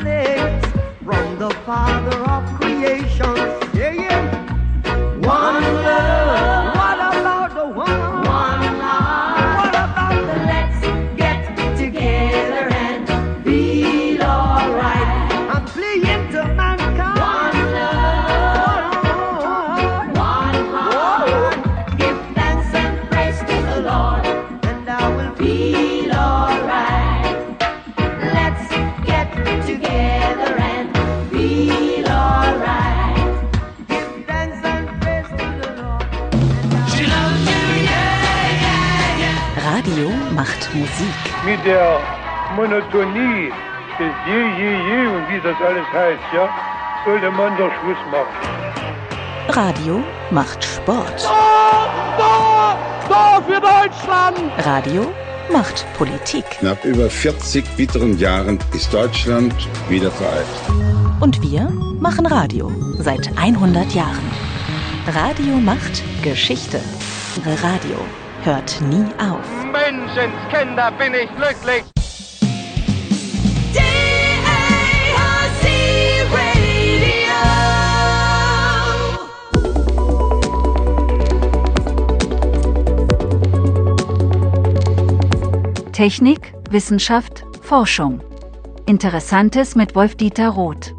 from 1.04 1.38
the 1.38 1.50
Father 1.66 2.07
der 41.68 42.00
Monotonie 42.56 43.52
des 44.00 44.14
Je, 44.26 44.42
Je, 44.60 44.72
Je 44.90 45.08
und 45.16 45.28
wie 45.30 45.42
das 45.42 45.58
alles 45.68 45.88
heißt, 45.92 46.28
ja, 46.34 46.48
sollte 47.06 47.30
man 47.32 47.58
doch 47.58 47.72
Schluss 47.80 48.02
machen. 48.10 48.36
Radio 49.50 50.02
macht 50.32 50.64
Sport. 50.64 51.26
Da, 52.18 52.78
da 53.10 53.42
für 53.46 53.60
Deutschland! 53.60 54.38
Radio 54.66 55.14
macht 55.52 55.86
Politik. 55.98 56.46
Nach 56.62 56.82
über 56.86 57.10
40 57.10 57.66
bitteren 57.76 58.18
Jahren 58.18 58.60
ist 58.74 58.94
Deutschland 58.94 59.54
wieder 59.90 60.12
vereint. 60.12 60.48
Und 61.20 61.42
wir 61.42 61.70
machen 62.00 62.26
Radio 62.28 62.72
seit 63.00 63.30
100 63.38 63.94
Jahren. 63.94 64.32
Radio 65.08 65.56
macht 65.56 66.02
Geschichte. 66.24 66.80
Radio 67.46 67.98
hört 68.44 68.80
nie 68.90 69.06
auf. 69.20 69.67
Menschenskinder, 69.90 70.92
bin 70.92 71.14
ich 71.14 71.30
glücklich! 71.38 71.84
Technik, 85.94 86.54
Wissenschaft, 86.70 87.46
Forschung. 87.62 88.20
Interessantes 88.86 89.76
mit 89.76 89.96
Wolf-Dieter 89.96 90.50
Roth. 90.50 90.94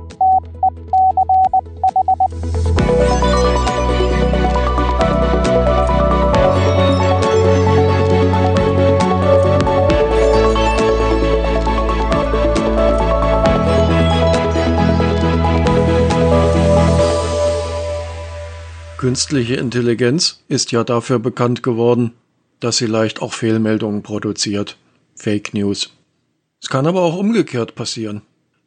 Künstliche 18.98 19.54
Intelligenz 19.54 20.42
ist 20.48 20.72
ja 20.72 20.82
dafür 20.82 21.20
bekannt 21.20 21.62
geworden, 21.62 22.14
dass 22.58 22.78
sie 22.78 22.86
leicht 22.86 23.22
auch 23.22 23.32
Fehlmeldungen 23.32 24.02
produziert. 24.02 24.76
Fake 25.14 25.54
News. 25.54 25.92
Es 26.60 26.68
kann 26.68 26.84
aber 26.84 27.02
auch 27.02 27.16
umgekehrt 27.16 27.76
passieren. 27.76 28.22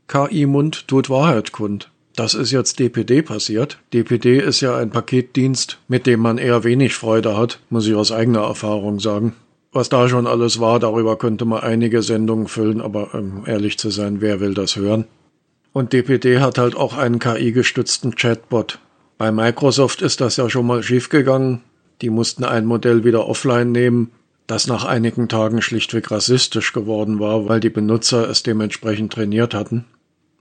KI-Mund 0.07 0.87
tut 0.87 1.09
Wahrheit 1.09 1.51
kund. 1.51 1.91
Das 2.15 2.33
ist 2.33 2.51
jetzt 2.51 2.79
DPD 2.79 3.23
passiert. 3.23 3.79
DPD 3.93 4.39
ist 4.39 4.61
ja 4.61 4.77
ein 4.77 4.89
Paketdienst, 4.89 5.79
mit 5.89 6.07
dem 6.07 6.21
man 6.21 6.37
eher 6.37 6.63
wenig 6.63 6.93
Freude 6.93 7.35
hat, 7.35 7.59
muss 7.69 7.85
ich 7.85 7.95
aus 7.95 8.13
eigener 8.13 8.43
Erfahrung 8.43 9.01
sagen. 9.01 9.35
Was 9.73 9.89
da 9.89 10.07
schon 10.07 10.27
alles 10.27 10.61
war, 10.61 10.79
darüber 10.79 11.17
könnte 11.17 11.43
man 11.43 11.59
einige 11.59 12.01
Sendungen 12.01 12.47
füllen, 12.47 12.79
aber 12.79 13.13
um 13.13 13.43
ehrlich 13.47 13.77
zu 13.77 13.89
sein, 13.89 14.21
wer 14.21 14.39
will 14.39 14.53
das 14.53 14.77
hören? 14.77 15.07
Und 15.73 15.91
DPD 15.91 16.39
hat 16.39 16.57
halt 16.57 16.77
auch 16.77 16.95
einen 16.95 17.19
KI-gestützten 17.19 18.15
Chatbot. 18.15 18.79
Bei 19.21 19.31
Microsoft 19.31 20.01
ist 20.01 20.19
das 20.19 20.37
ja 20.37 20.49
schon 20.49 20.65
mal 20.65 20.81
schiefgegangen. 20.81 21.61
Die 22.01 22.09
mussten 22.09 22.43
ein 22.43 22.65
Modell 22.65 23.03
wieder 23.03 23.27
offline 23.27 23.71
nehmen, 23.71 24.09
das 24.47 24.65
nach 24.65 24.83
einigen 24.83 25.29
Tagen 25.29 25.61
schlichtweg 25.61 26.09
rassistisch 26.09 26.73
geworden 26.73 27.19
war, 27.19 27.47
weil 27.47 27.59
die 27.59 27.69
Benutzer 27.69 28.27
es 28.27 28.41
dementsprechend 28.41 29.13
trainiert 29.13 29.53
hatten. 29.53 29.85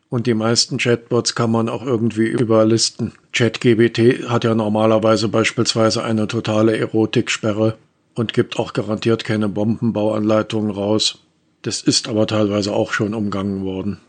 Und 0.08 0.26
die 0.26 0.32
meisten 0.32 0.78
Chatbots 0.78 1.34
kann 1.34 1.50
man 1.50 1.68
auch 1.68 1.84
irgendwie 1.84 2.28
überlisten. 2.28 3.12
ChatGBT 3.34 4.30
hat 4.30 4.44
ja 4.44 4.54
normalerweise 4.54 5.28
beispielsweise 5.28 6.02
eine 6.02 6.26
totale 6.26 6.74
Erotiksperre 6.74 7.76
und 8.14 8.32
gibt 8.32 8.58
auch 8.58 8.72
garantiert 8.72 9.24
keine 9.24 9.50
Bombenbauanleitungen 9.50 10.70
raus. 10.70 11.18
Das 11.60 11.82
ist 11.82 12.08
aber 12.08 12.26
teilweise 12.26 12.72
auch 12.72 12.94
schon 12.94 13.12
umgangen 13.12 13.62
worden. 13.62 14.00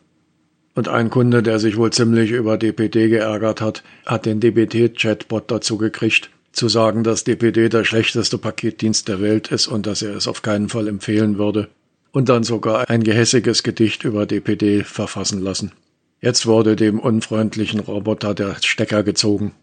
Und 0.74 0.88
ein 0.88 1.10
Kunde, 1.10 1.44
der 1.44 1.60
sich 1.60 1.76
wohl 1.76 1.92
ziemlich 1.92 2.32
über 2.32 2.58
DPD 2.58 3.10
geärgert 3.10 3.60
hat, 3.62 3.84
hat 4.06 4.26
den 4.26 4.40
DPD-Chatbot 4.40 5.52
dazu 5.52 5.78
gekriegt, 5.78 6.30
zu 6.54 6.70
sagen, 6.70 7.04
dass 7.04 7.24
DPD 7.24 7.70
der 7.70 7.84
schlechteste 7.84 8.38
Paketdienst 8.38 9.08
der 9.08 9.22
Welt 9.22 9.50
ist 9.52 9.68
und 9.68 9.86
dass 9.86 10.02
er 10.02 10.16
es 10.16 10.28
auf 10.28 10.42
keinen 10.42 10.70
Fall 10.70 10.88
empfehlen 10.88 11.38
würde. 11.38 11.70
Und 12.12 12.30
dann 12.30 12.44
sogar 12.44 12.90
ein 12.90 13.04
gehässiges 13.04 13.64
Gedicht 13.64 14.04
über 14.04 14.26
DPD 14.26 14.84
verfassen 14.84 15.42
lassen. 15.42 15.72
Jetzt 16.20 16.46
wurde 16.46 16.76
dem 16.76 17.00
unfreundlichen 17.00 17.80
Roboter 17.80 18.34
der 18.34 18.56
Stecker 18.62 19.04
gezogen. 19.04 19.54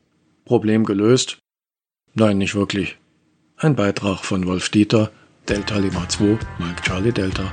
Problem 0.44 0.84
gelöst? 0.84 1.38
Nein, 2.14 2.38
nicht 2.38 2.54
wirklich. 2.54 2.96
Ein 3.56 3.76
Beitrag 3.76 4.24
von 4.24 4.46
Wolf 4.46 4.70
Dieter, 4.70 5.10
Delta 5.48 5.78
Lima 5.78 6.08
2, 6.08 6.24
Mike 6.58 6.82
Charlie 6.82 7.12
Delta. 7.12 7.52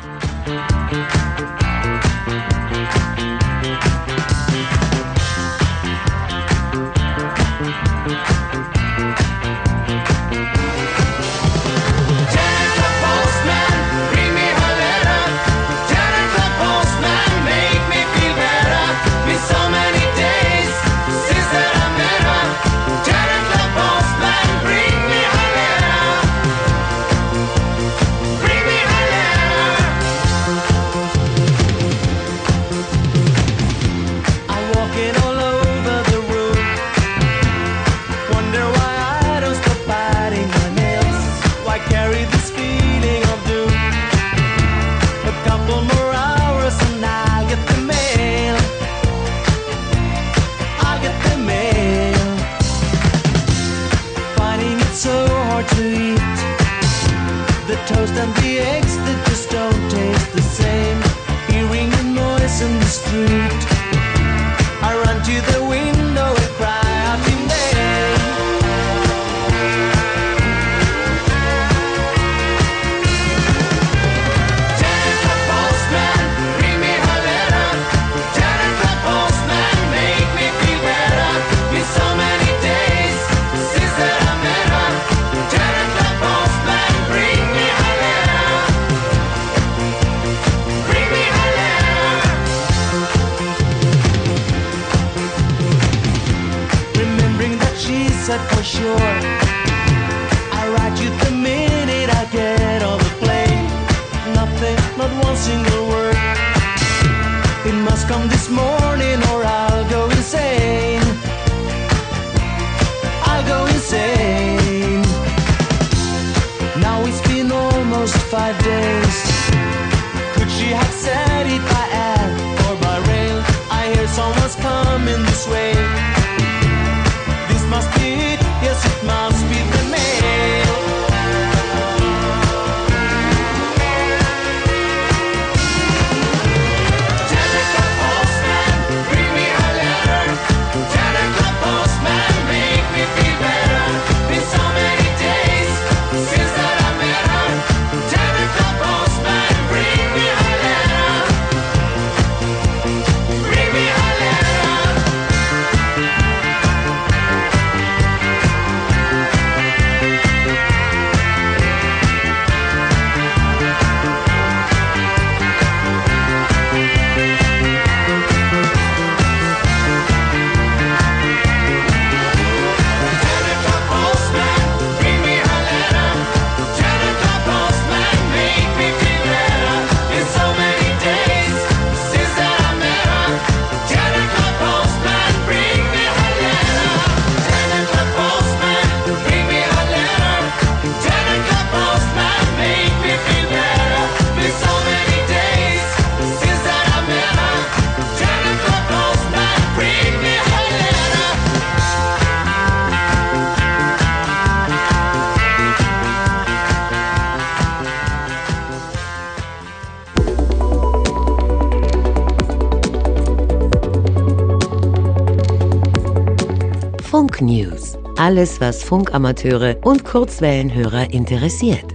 Alles, 218.27 218.59
was 218.59 218.83
Funkamateure 218.83 219.77
und 219.83 220.03
Kurzwellenhörer 220.03 221.11
interessiert. 221.13 221.85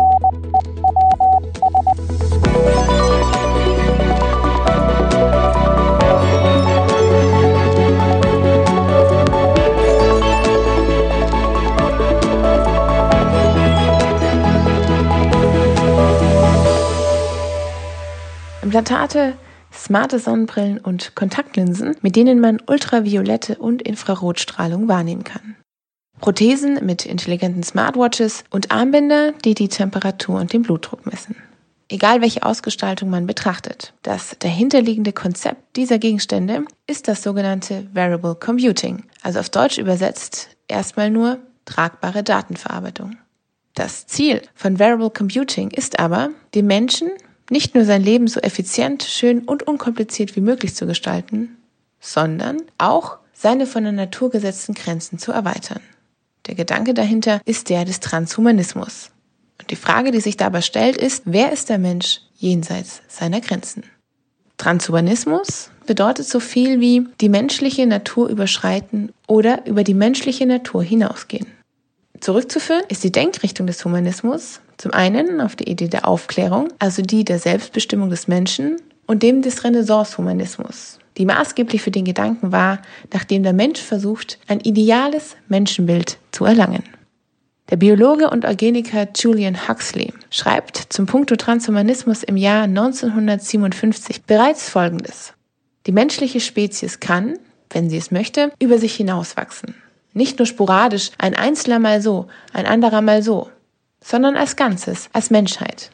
Implantate, 18.63 19.35
smarte 19.73 20.21
Sonnenbrillen 20.21 20.79
und 20.79 21.17
Kontaktlinsen, 21.17 21.97
mit 22.03 22.15
denen 22.15 22.39
man 22.39 22.61
ultraviolette 22.69 23.57
und 23.57 23.83
Infrarotstrahlung 23.83 24.87
wahrnehmen 24.87 25.25
kann. 25.25 25.50
Prothesen 26.21 26.85
mit 26.85 27.07
intelligenten 27.07 27.63
Smartwatches 27.63 28.45
und 28.51 28.71
Armbänder, 28.71 29.33
die 29.45 29.55
die 29.55 29.69
Temperatur 29.69 30.41
und 30.41 30.53
den 30.53 30.63
Blutdruck 30.63 31.07
messen. 31.07 31.37
Egal 31.89 32.21
welche 32.21 32.45
Ausgestaltung 32.45 33.11
man 33.11 33.27
betrachtet, 33.27 33.95
das 34.03 34.37
dahinterliegende 34.39 35.13
Konzept 35.13 35.77
dieser 35.77 35.99
Gegenstände 35.99 36.65
ist 36.87 37.09
das 37.09 37.23
sogenannte 37.23 37.89
Variable 37.93 38.37
Computing, 38.37 39.05
also 39.23 39.41
auf 39.41 39.51
Deutsch 39.51 39.79
übersetzt 39.79 40.51
erstmal 40.69 41.11
nur 41.11 41.39
tragbare 41.65 42.23
Datenverarbeitung. 42.23 43.17
Das 43.75 44.07
Ziel 44.07 44.43
von 44.55 44.79
Variable 44.79 45.11
Computing 45.11 45.71
ist 45.71 45.99
aber, 45.99 46.31
dem 46.55 46.67
Menschen 46.67 47.11
nicht 47.51 47.75
nur 47.75 47.85
sein 47.85 48.03
Leben 48.03 48.29
so 48.29 48.41
effizient, 48.41 49.03
schön 49.03 49.41
und 49.41 49.65
unkompliziert 49.65 50.37
wie 50.37 50.41
möglich 50.41 50.77
zu 50.77 50.87
gestalten, 50.87 51.57
sondern 51.99 52.59
auch 52.79 53.19
seine 53.33 53.67
von 53.67 53.83
der 53.83 53.93
Natur 53.93 54.31
gesetzten 54.31 54.75
Grenzen 54.75 55.19
zu 55.19 55.33
erweitern. 55.33 55.81
Der 56.47 56.55
Gedanke 56.55 56.95
dahinter 56.95 57.41
ist 57.45 57.69
der 57.69 57.85
des 57.85 58.01
Transhumanismus. 58.01 59.11
Und 59.61 59.71
die 59.71 59.77
Frage, 59.77 60.11
die 60.11 60.21
sich 60.21 60.37
dabei 60.37 60.63
stellt, 60.63 60.97
ist, 60.97 61.25
wer 61.27 61.53
ist 61.53 61.69
der 61.69 61.79
Mensch 61.79 62.21
jenseits 62.37 63.03
seiner 63.09 63.41
Grenzen? 63.41 63.85
Transhumanismus 64.57 65.71
bedeutet 65.87 66.27
so 66.27 66.41
viel 66.41 66.81
wie 66.81 67.07
die 67.21 67.29
menschliche 67.29 67.87
Natur 67.87 68.29
überschreiten 68.29 69.13
oder 69.27 69.67
über 69.67 69.85
die 69.85 69.95
menschliche 69.95 70.47
Natur 70.47 70.83
hinausgehen. 70.83 71.47
Zurückzuführen 72.21 72.83
ist 72.89 73.03
die 73.03 73.13
Denkrichtung 73.13 73.67
des 73.67 73.85
Humanismus 73.85 74.61
zum 74.77 74.93
einen 74.93 75.41
auf 75.41 75.57
die 75.57 75.71
Idee 75.71 75.89
der 75.89 76.09
Aufklärung, 76.09 76.69
also 76.79 77.03
die 77.03 77.25
der 77.25 77.39
Selbstbestimmung 77.39 78.09
des 78.09 78.29
Menschen, 78.29 78.77
und 79.07 79.25
dem 79.25 79.43
des 79.43 79.65
Renaissance-Humanismus, 79.65 81.00
die 81.21 81.27
maßgeblich 81.27 81.83
für 81.83 81.91
den 81.91 82.07
Gedanken 82.07 82.51
war, 82.51 82.81
nachdem 83.13 83.43
der 83.43 83.53
Mensch 83.53 83.79
versucht, 83.79 84.39
ein 84.49 84.59
ideales 84.61 85.37
Menschenbild 85.49 86.17
zu 86.33 86.47
erlangen. 86.47 86.83
Der 87.69 87.77
Biologe 87.77 88.31
und 88.31 88.47
Eugeniker 88.47 89.07
Julian 89.15 89.69
Huxley 89.69 90.15
schreibt 90.31 90.79
zum 90.89 91.05
Punkto 91.05 91.37
Transhumanismus 91.37 92.23
im 92.23 92.39
Jahr 92.39 92.63
1957 92.63 94.23
bereits 94.23 94.71
Folgendes. 94.71 95.35
Die 95.87 95.93
menschliche 95.93 96.41
Spezies 96.41 97.01
kann, 97.01 97.39
wenn 97.69 97.91
sie 97.91 97.99
es 97.99 98.11
möchte, 98.11 98.51
über 98.59 98.79
sich 98.79 98.95
hinauswachsen. 98.95 99.75
Nicht 100.15 100.39
nur 100.39 100.47
sporadisch, 100.47 101.11
ein 101.19 101.37
Einzelner 101.37 101.81
mal 101.81 102.01
so, 102.01 102.29
ein 102.55 102.65
anderer 102.65 103.03
mal 103.03 103.23
so, 103.23 103.51
sondern 104.03 104.39
als 104.39 104.57
Ganzes, 104.57 105.11
als 105.13 105.29
Menschheit. 105.29 105.91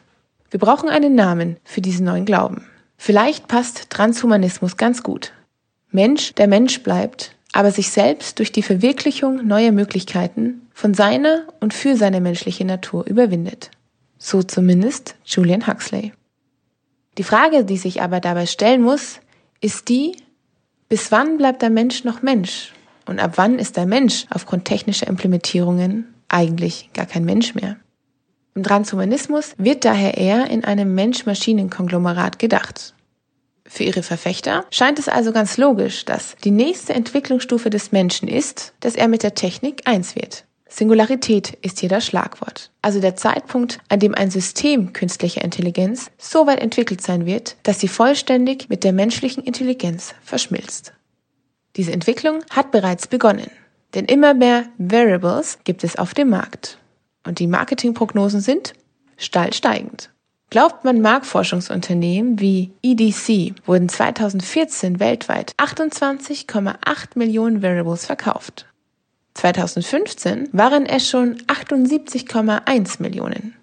Wir 0.49 0.59
brauchen 0.61 0.87
einen 0.87 1.15
Namen 1.15 1.57
für 1.65 1.81
diesen 1.81 2.05
neuen 2.05 2.23
Glauben. 2.23 2.65
Vielleicht 2.97 3.47
passt 3.47 3.89
Transhumanismus 3.89 4.75
ganz 4.75 5.03
gut. 5.03 5.33
Mensch, 5.91 6.33
der 6.33 6.47
Mensch 6.47 6.83
bleibt, 6.83 7.35
aber 7.53 7.71
sich 7.71 7.89
selbst 7.89 8.39
durch 8.39 8.51
die 8.51 8.63
Verwirklichung 8.63 9.47
neuer 9.47 9.71
Möglichkeiten 9.71 10.67
von 10.73 10.93
seiner 10.93 11.43
und 11.59 11.73
für 11.73 11.95
seine 11.95 12.21
menschliche 12.21 12.65
Natur 12.65 13.05
überwindet. 13.07 13.71
So 14.17 14.43
zumindest 14.43 15.15
Julian 15.25 15.67
Huxley. 15.67 16.11
Die 17.17 17.23
Frage, 17.23 17.65
die 17.65 17.77
sich 17.77 18.01
aber 18.01 18.19
dabei 18.19 18.45
stellen 18.45 18.81
muss, 18.81 19.19
ist 19.61 19.89
die, 19.89 20.15
bis 20.89 21.11
wann 21.11 21.37
bleibt 21.37 21.61
der 21.61 21.69
Mensch 21.69 22.03
noch 22.03 22.21
Mensch? 22.21 22.73
Und 23.05 23.19
ab 23.19 23.33
wann 23.35 23.57
ist 23.57 23.77
der 23.77 23.85
Mensch 23.85 24.25
aufgrund 24.29 24.65
technischer 24.65 25.07
Implementierungen 25.07 26.13
eigentlich 26.27 26.89
gar 26.93 27.05
kein 27.05 27.25
Mensch 27.25 27.55
mehr? 27.55 27.77
Im 28.57 28.63
Transhumanismus 28.63 29.53
wird 29.59 29.85
daher 29.85 30.17
eher 30.17 30.49
in 30.49 30.65
einem 30.65 30.95
Mensch-Maschinen-Konglomerat 30.95 32.39
gedacht. 32.39 32.95
Für 33.67 33.83
ihre 33.83 34.01
Verfechter 34.01 34.65
scheint 34.71 34.97
es 34.97 35.07
also 35.07 35.31
ganz 35.31 35.57
logisch, 35.57 36.05
dass 36.05 36.35
die 36.43 36.49
nächste 36.49 36.95
Entwicklungsstufe 36.95 37.69
des 37.69 37.91
Menschen 37.91 38.27
ist, 38.27 38.73
dass 38.79 38.95
er 38.95 39.09
mit 39.09 39.21
der 39.21 39.35
Technik 39.35 39.83
eins 39.85 40.15
wird. 40.15 40.45
Singularität 40.67 41.55
ist 41.61 41.77
hier 41.81 41.89
das 41.89 42.07
Schlagwort. 42.07 42.71
Also 42.81 42.99
der 42.99 43.15
Zeitpunkt, 43.15 43.77
an 43.89 43.99
dem 43.99 44.15
ein 44.15 44.31
System 44.31 44.91
künstlicher 44.91 45.43
Intelligenz 45.43 46.09
so 46.17 46.47
weit 46.47 46.59
entwickelt 46.59 47.03
sein 47.03 47.27
wird, 47.27 47.57
dass 47.61 47.79
sie 47.79 47.87
vollständig 47.87 48.69
mit 48.69 48.83
der 48.83 48.91
menschlichen 48.91 49.43
Intelligenz 49.43 50.15
verschmilzt. 50.23 50.93
Diese 51.75 51.91
Entwicklung 51.91 52.39
hat 52.49 52.71
bereits 52.71 53.05
begonnen, 53.05 53.51
denn 53.93 54.05
immer 54.05 54.33
mehr 54.33 54.65
Variables 54.79 55.59
gibt 55.63 55.83
es 55.83 55.95
auf 55.95 56.15
dem 56.15 56.31
Markt. 56.31 56.79
Und 57.27 57.39
die 57.39 57.47
Marketingprognosen 57.47 58.39
sind 58.39 58.73
steil 59.17 59.51
steigend. 59.51 60.09
Glaubt 60.49 60.85
man 60.85 61.01
Marktforschungsunternehmen 61.01 62.39
wie 62.39 62.71
EDC, 62.81 63.53
wurden 63.65 63.89
2014 63.89 65.01
weltweit 65.01 65.53
28,8 65.57 66.77
Millionen 67.15 67.61
Variables 67.61 68.05
verkauft. 68.05 68.65
2015 69.33 70.47
waren 70.53 70.85
es 70.85 71.09
schon 71.09 71.35
78,1 71.47 73.01
Millionen. 73.01 73.55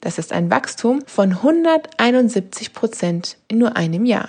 Das 0.00 0.18
ist 0.18 0.32
ein 0.32 0.50
Wachstum 0.50 1.02
von 1.06 1.30
171 1.30 2.72
Prozent 2.72 3.36
in 3.46 3.58
nur 3.58 3.76
einem 3.76 4.04
Jahr. 4.04 4.28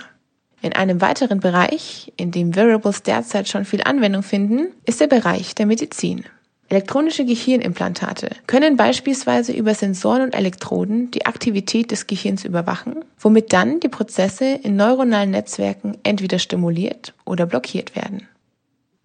In 0.62 0.73
einem 0.73 1.01
weiteren 1.01 1.39
Bereich, 1.39 2.13
in 2.17 2.29
dem 2.29 2.55
Variables 2.55 3.01
derzeit 3.01 3.47
schon 3.47 3.65
viel 3.65 3.82
Anwendung 3.84 4.21
finden, 4.21 4.73
ist 4.86 5.01
der 5.01 5.08
Bereich 5.08 5.55
der 5.55 5.65
Medizin. 5.65 6.25
Elektronische 6.71 7.25
Gehirnimplantate 7.25 8.29
können 8.45 8.77
beispielsweise 8.77 9.53
über 9.53 9.73
Sensoren 9.73 10.21
und 10.21 10.36
Elektroden 10.36 11.10
die 11.10 11.25
Aktivität 11.25 11.89
des 11.89 12.05
Gehirns 12.05 12.45
überwachen, 12.45 13.03
womit 13.19 13.51
dann 13.53 13.79
die 13.79 13.89
Prozesse 13.89 14.45
in 14.45 14.75
neuronalen 14.75 15.32
Netzwerken 15.32 15.97
entweder 16.03 16.38
stimuliert 16.38 17.15
oder 17.25 17.47
blockiert 17.47 17.95
werden. 17.95 18.27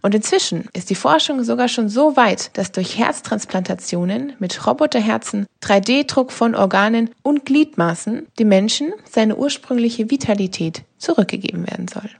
Und 0.02 0.14
inzwischen 0.14 0.68
ist 0.74 0.90
die 0.90 0.94
Forschung 0.94 1.42
sogar 1.42 1.68
schon 1.68 1.88
so 1.88 2.14
weit, 2.14 2.54
dass 2.58 2.72
durch 2.72 2.98
Herztransplantationen 2.98 4.34
mit 4.38 4.66
Roboterherzen, 4.66 5.46
3D-Druck 5.62 6.32
von 6.32 6.54
Organen 6.54 7.08
und 7.22 7.46
Gliedmaßen 7.46 8.26
dem 8.38 8.48
Menschen 8.48 8.92
seine 9.10 9.36
ursprüngliche 9.36 10.10
Vitalität 10.10 10.82
zurückgegeben 10.98 11.66
werden 11.66 11.88
soll. 11.88 12.10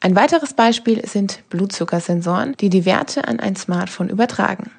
Ein 0.00 0.16
weiteres 0.16 0.54
Beispiel 0.54 1.06
sind 1.06 1.42
Blutzuckersensoren, 1.50 2.54
die 2.58 2.70
die 2.70 2.86
Werte 2.86 3.28
an 3.28 3.40
ein 3.40 3.56
Smartphone 3.56 4.08
übertragen. 4.08 4.70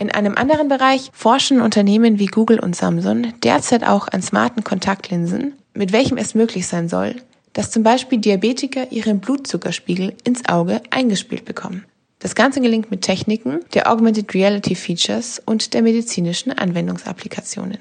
In 0.00 0.12
einem 0.12 0.36
anderen 0.36 0.68
Bereich 0.68 1.10
forschen 1.12 1.60
Unternehmen 1.60 2.20
wie 2.20 2.26
Google 2.26 2.60
und 2.60 2.76
Samsung 2.76 3.32
derzeit 3.42 3.82
auch 3.82 4.06
an 4.06 4.22
smarten 4.22 4.62
Kontaktlinsen, 4.62 5.54
mit 5.74 5.90
welchem 5.90 6.18
es 6.18 6.36
möglich 6.36 6.68
sein 6.68 6.88
soll, 6.88 7.16
dass 7.52 7.72
zum 7.72 7.82
Beispiel 7.82 8.18
Diabetiker 8.18 8.92
ihren 8.92 9.18
Blutzuckerspiegel 9.18 10.14
ins 10.22 10.48
Auge 10.48 10.80
eingespielt 10.90 11.44
bekommen. 11.44 11.84
Das 12.20 12.36
Ganze 12.36 12.60
gelingt 12.60 12.92
mit 12.92 13.02
Techniken 13.02 13.60
der 13.74 13.90
Augmented 13.90 14.32
Reality 14.34 14.76
Features 14.76 15.42
und 15.44 15.74
der 15.74 15.82
medizinischen 15.82 16.52
Anwendungsapplikationen. 16.52 17.78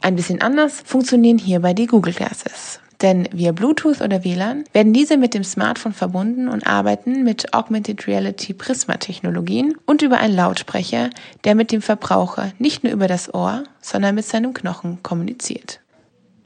Ein 0.00 0.16
bisschen 0.16 0.42
anders 0.42 0.82
funktionieren 0.84 1.38
hierbei 1.38 1.72
die 1.72 1.86
Google 1.86 2.14
Glasses. 2.14 2.80
Denn 3.02 3.28
via 3.32 3.52
Bluetooth 3.52 4.00
oder 4.00 4.24
WLAN 4.24 4.64
werden 4.72 4.92
diese 4.92 5.16
mit 5.16 5.34
dem 5.34 5.44
Smartphone 5.44 5.92
verbunden 5.92 6.48
und 6.48 6.66
arbeiten 6.66 7.24
mit 7.24 7.52
Augmented 7.52 8.06
Reality 8.06 8.54
Prisma-Technologien 8.54 9.74
und 9.84 10.02
über 10.02 10.18
einen 10.18 10.36
Lautsprecher, 10.36 11.10
der 11.44 11.54
mit 11.54 11.72
dem 11.72 11.82
Verbraucher 11.82 12.52
nicht 12.58 12.84
nur 12.84 12.92
über 12.92 13.08
das 13.08 13.32
Ohr, 13.32 13.64
sondern 13.80 14.14
mit 14.14 14.24
seinem 14.24 14.54
Knochen 14.54 15.02
kommuniziert. 15.02 15.80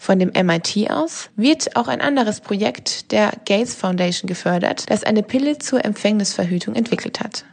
Von 0.01 0.21
dem 0.21 0.31
MIT 0.31 0.91
aus 0.91 1.29
wird 1.35 1.75
auch 1.77 1.89
ein 1.89 2.01
anderes 2.01 2.41
Projekt 2.41 3.11
der 3.11 3.33
Gates 3.45 3.75
Foundation 3.75 4.29
gefördert, 4.29 4.89
das 4.89 5.03
eine 5.03 5.25
Pille 5.25 5.59
zur 5.59 5.85
Empfängnisverhütung 5.85 6.77
entwickelt 6.77 7.21
hat. 7.21 7.45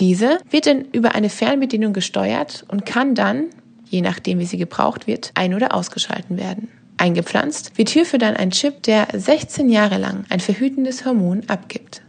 Diese 0.00 0.38
wird 0.50 0.66
dann 0.66 0.86
über 0.92 1.14
eine 1.14 1.28
Fernbedienung 1.28 1.92
gesteuert 1.92 2.64
und 2.68 2.86
kann 2.86 3.14
dann, 3.14 3.50
je 3.84 4.00
nachdem 4.00 4.38
wie 4.38 4.46
sie 4.46 4.56
gebraucht 4.56 5.06
wird, 5.06 5.30
ein- 5.34 5.54
oder 5.54 5.74
ausgeschalten 5.74 6.38
werden. 6.38 6.68
Eingepflanzt 6.96 7.76
wird 7.76 7.88
hierfür 7.88 8.18
dann 8.18 8.36
ein 8.36 8.50
Chip, 8.50 8.82
der 8.82 9.08
16 9.12 9.68
Jahre 9.68 9.98
lang 9.98 10.24
ein 10.28 10.40
verhütendes 10.40 11.04
Hormon 11.04 11.42
abgibt. 11.48 12.02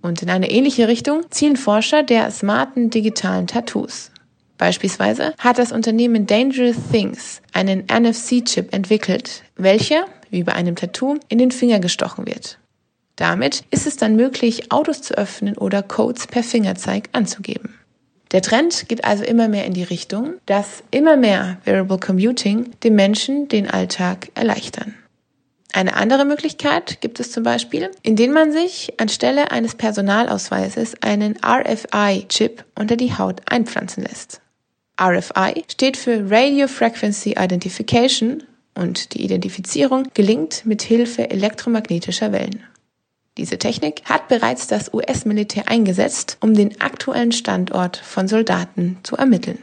Und 0.00 0.22
in 0.22 0.30
eine 0.30 0.50
ähnliche 0.50 0.88
Richtung 0.88 1.22
zielen 1.30 1.56
Forscher 1.56 2.02
der 2.02 2.30
smarten 2.30 2.90
digitalen 2.90 3.46
Tattoos. 3.46 4.10
Beispielsweise 4.58 5.34
hat 5.38 5.58
das 5.58 5.72
Unternehmen 5.72 6.26
Dangerous 6.26 6.76
Things 6.90 7.42
einen 7.52 7.84
NFC-Chip 7.92 8.72
entwickelt, 8.72 9.42
welcher, 9.56 10.06
wie 10.30 10.44
bei 10.44 10.52
einem 10.52 10.76
Tattoo, 10.76 11.18
in 11.28 11.38
den 11.38 11.50
Finger 11.50 11.80
gestochen 11.80 12.26
wird. 12.26 12.58
Damit 13.16 13.64
ist 13.70 13.86
es 13.86 13.96
dann 13.96 14.16
möglich, 14.16 14.72
Autos 14.72 15.02
zu 15.02 15.14
öffnen 15.14 15.56
oder 15.56 15.82
Codes 15.82 16.26
per 16.26 16.42
Fingerzeig 16.42 17.08
anzugeben. 17.12 17.74
Der 18.32 18.42
Trend 18.42 18.88
geht 18.88 19.04
also 19.04 19.24
immer 19.24 19.48
mehr 19.48 19.66
in 19.66 19.74
die 19.74 19.82
Richtung, 19.82 20.34
dass 20.46 20.82
immer 20.90 21.16
mehr 21.16 21.58
Variable 21.64 21.98
Computing 21.98 22.70
dem 22.82 22.94
Menschen 22.94 23.48
den 23.48 23.68
Alltag 23.70 24.30
erleichtern. 24.34 24.94
Eine 25.74 25.96
andere 25.96 26.24
Möglichkeit 26.24 27.00
gibt 27.00 27.18
es 27.20 27.32
zum 27.32 27.44
Beispiel, 27.44 27.90
indem 28.02 28.32
man 28.32 28.52
sich 28.52 28.92
anstelle 28.98 29.50
eines 29.50 29.74
Personalausweises 29.74 30.94
einen 31.02 31.38
RFI-Chip 31.44 32.64
unter 32.78 32.96
die 32.96 33.16
Haut 33.16 33.40
einpflanzen 33.46 34.02
lässt. 34.02 34.40
RFI 35.00 35.64
steht 35.70 35.96
für 35.96 36.30
Radio 36.30 36.68
Frequency 36.68 37.36
Identification 37.38 38.42
und 38.74 39.14
die 39.14 39.24
Identifizierung 39.24 40.08
gelingt 40.12 40.66
mit 40.66 40.82
Hilfe 40.82 41.30
elektromagnetischer 41.30 42.32
Wellen. 42.32 42.64
Diese 43.38 43.58
Technik 43.58 44.02
hat 44.04 44.28
bereits 44.28 44.66
das 44.66 44.92
US-Militär 44.92 45.68
eingesetzt, 45.68 46.36
um 46.40 46.52
den 46.54 46.80
aktuellen 46.80 47.32
Standort 47.32 47.96
von 47.96 48.28
Soldaten 48.28 48.98
zu 49.02 49.16
ermitteln. 49.16 49.58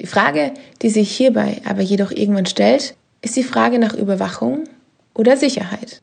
Die 0.00 0.06
Frage, 0.06 0.54
die 0.80 0.88
sich 0.88 1.14
hierbei 1.14 1.60
aber 1.66 1.82
jedoch 1.82 2.10
irgendwann 2.10 2.46
stellt, 2.46 2.94
ist 3.20 3.36
die 3.36 3.42
Frage 3.42 3.78
nach 3.78 3.94
Überwachung 3.94 4.64
oder 5.14 5.36
Sicherheit. 5.36 6.00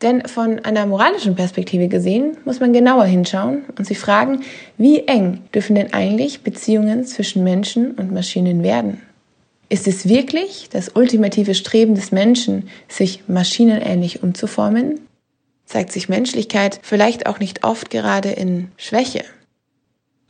Denn 0.00 0.26
von 0.26 0.58
einer 0.60 0.86
moralischen 0.86 1.36
Perspektive 1.36 1.88
gesehen 1.88 2.38
muss 2.44 2.58
man 2.58 2.72
genauer 2.72 3.04
hinschauen 3.04 3.64
und 3.78 3.86
sich 3.86 3.98
fragen, 3.98 4.42
wie 4.78 5.06
eng 5.06 5.42
dürfen 5.54 5.76
denn 5.76 5.92
eigentlich 5.92 6.42
Beziehungen 6.42 7.04
zwischen 7.04 7.44
Menschen 7.44 7.92
und 7.92 8.12
Maschinen 8.12 8.62
werden? 8.62 9.02
Ist 9.68 9.86
es 9.86 10.08
wirklich 10.08 10.68
das 10.70 10.90
ultimative 10.94 11.54
Streben 11.54 11.94
des 11.94 12.12
Menschen, 12.12 12.68
sich 12.88 13.24
maschinenähnlich 13.28 14.22
umzuformen? 14.22 15.00
Zeigt 15.66 15.92
sich 15.92 16.08
Menschlichkeit 16.08 16.80
vielleicht 16.82 17.26
auch 17.26 17.38
nicht 17.38 17.64
oft 17.64 17.90
gerade 17.90 18.30
in 18.30 18.70
Schwäche? 18.76 19.24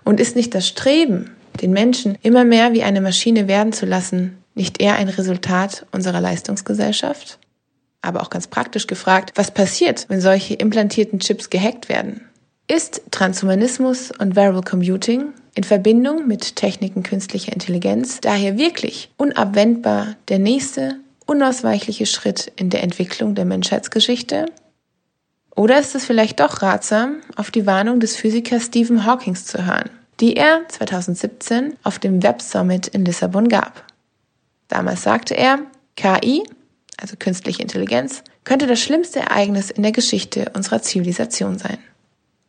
Und 0.04 0.20
ist 0.20 0.36
nicht 0.36 0.54
das 0.54 0.68
Streben, 0.68 1.34
den 1.60 1.72
Menschen 1.72 2.16
immer 2.22 2.44
mehr 2.44 2.72
wie 2.72 2.82
eine 2.82 3.00
Maschine 3.00 3.48
werden 3.48 3.72
zu 3.72 3.86
lassen, 3.86 4.38
nicht 4.54 4.80
eher 4.80 4.96
ein 4.96 5.08
Resultat 5.08 5.86
unserer 5.92 6.20
Leistungsgesellschaft? 6.20 7.38
Aber 8.02 8.22
auch 8.22 8.30
ganz 8.30 8.46
praktisch 8.46 8.86
gefragt, 8.86 9.32
was 9.34 9.50
passiert, 9.50 10.06
wenn 10.08 10.20
solche 10.20 10.54
implantierten 10.54 11.20
Chips 11.20 11.50
gehackt 11.50 11.88
werden? 11.88 12.28
Ist 12.66 13.02
Transhumanismus 13.10 14.10
und 14.10 14.36
Variable 14.36 14.62
Computing 14.62 15.32
in 15.54 15.64
Verbindung 15.64 16.26
mit 16.26 16.56
Techniken 16.56 17.02
künstlicher 17.02 17.52
Intelligenz 17.52 18.20
daher 18.20 18.58
wirklich 18.58 19.10
unabwendbar 19.16 20.16
der 20.28 20.38
nächste, 20.38 20.96
unausweichliche 21.26 22.06
Schritt 22.06 22.52
in 22.56 22.70
der 22.70 22.82
Entwicklung 22.82 23.34
der 23.34 23.44
Menschheitsgeschichte? 23.44 24.46
Oder 25.56 25.78
ist 25.78 25.94
es 25.94 26.04
vielleicht 26.04 26.40
doch 26.40 26.62
ratsam, 26.62 27.20
auf 27.36 27.50
die 27.50 27.66
Warnung 27.66 28.00
des 28.00 28.16
Physikers 28.16 28.66
Stephen 28.66 29.06
Hawking 29.06 29.36
zu 29.36 29.64
hören, 29.66 29.90
die 30.20 30.36
er 30.36 30.62
2017 30.68 31.74
auf 31.84 31.98
dem 31.98 32.22
Web 32.22 32.42
Summit 32.42 32.88
in 32.88 33.04
Lissabon 33.04 33.48
gab? 33.48 33.84
Damals 34.68 35.02
sagte 35.02 35.36
er, 35.36 35.60
KI, 35.96 36.42
also 37.00 37.14
künstliche 37.16 37.62
Intelligenz, 37.62 38.24
könnte 38.42 38.66
das 38.66 38.80
schlimmste 38.80 39.20
Ereignis 39.20 39.70
in 39.70 39.82
der 39.82 39.92
Geschichte 39.92 40.50
unserer 40.54 40.82
Zivilisation 40.82 41.58
sein. 41.58 41.78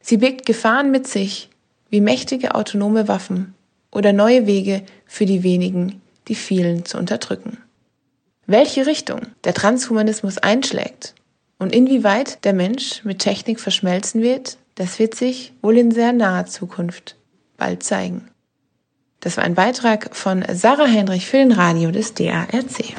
Sie 0.01 0.17
birgt 0.17 0.45
Gefahren 0.45 0.91
mit 0.91 1.07
sich, 1.07 1.49
wie 1.89 2.01
mächtige 2.01 2.55
autonome 2.55 3.07
Waffen 3.07 3.53
oder 3.91 4.13
neue 4.13 4.47
Wege 4.47 4.83
für 5.05 5.25
die 5.25 5.43
wenigen, 5.43 6.01
die 6.27 6.35
vielen 6.35 6.85
zu 6.85 6.97
unterdrücken. 6.97 7.59
Welche 8.47 8.85
Richtung 8.85 9.21
der 9.43 9.53
Transhumanismus 9.53 10.37
einschlägt 10.37 11.14
und 11.59 11.73
inwieweit 11.73 12.43
der 12.45 12.53
Mensch 12.53 13.03
mit 13.03 13.19
Technik 13.19 13.59
verschmelzen 13.59 14.21
wird, 14.21 14.57
das 14.75 14.99
wird 14.99 15.15
sich 15.15 15.53
wohl 15.61 15.77
in 15.77 15.91
sehr 15.91 16.13
naher 16.13 16.45
Zukunft 16.45 17.15
bald 17.57 17.83
zeigen. 17.83 18.29
Das 19.21 19.37
war 19.37 19.43
ein 19.43 19.55
Beitrag 19.55 20.15
von 20.15 20.45
Sarah 20.51 20.87
Heinrich 20.87 21.25
für 21.25 21.37
den 21.37 21.51
Radio 21.51 21.91
des 21.91 22.13
DARC. 22.13 22.95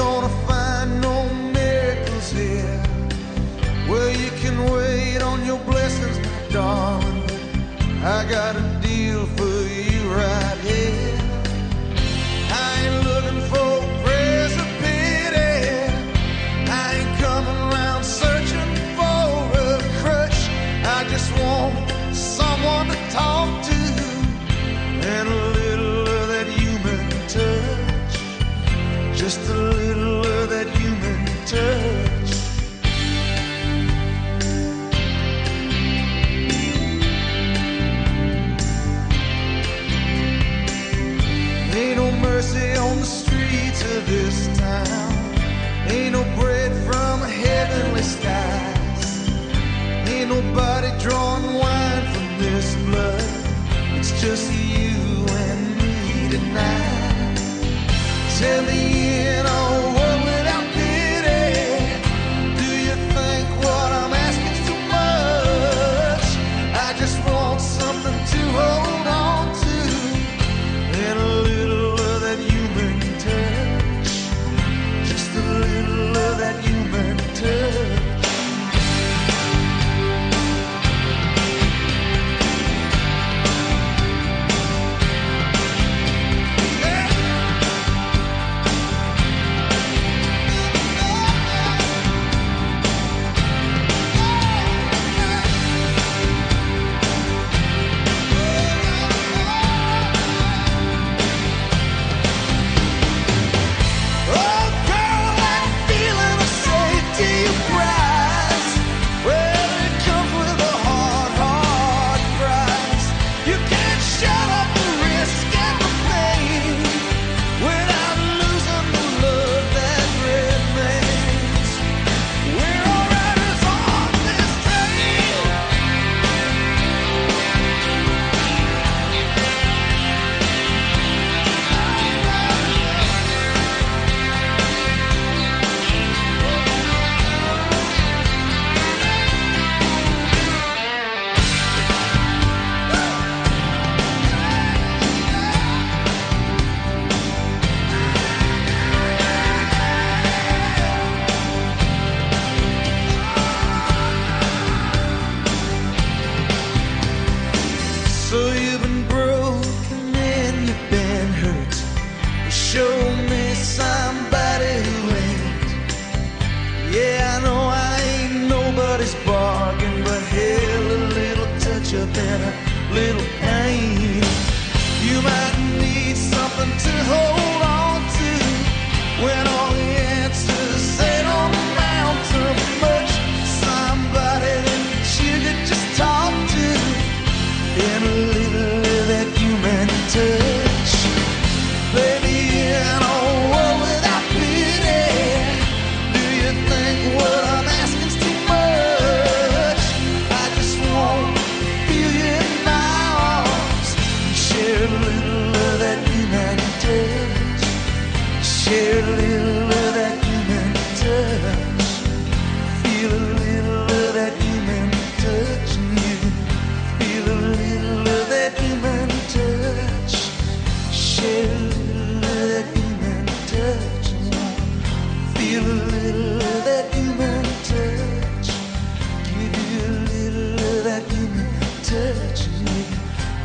Gonna 0.00 0.34
find 0.48 0.90
no 1.02 1.16
miracles 1.52 2.32
here. 2.32 2.82
Well, 3.86 4.10
you 4.22 4.30
can 4.42 4.56
wait 4.72 5.20
on 5.20 5.44
your 5.44 5.58
blessings, 5.70 6.18
darling. 6.50 7.22
I 8.02 8.24
got 8.36 8.56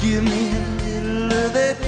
give 0.05 0.23
me 0.23 0.51
a 0.51 0.59
little 0.83 1.33
of 1.33 1.53
that 1.53 1.84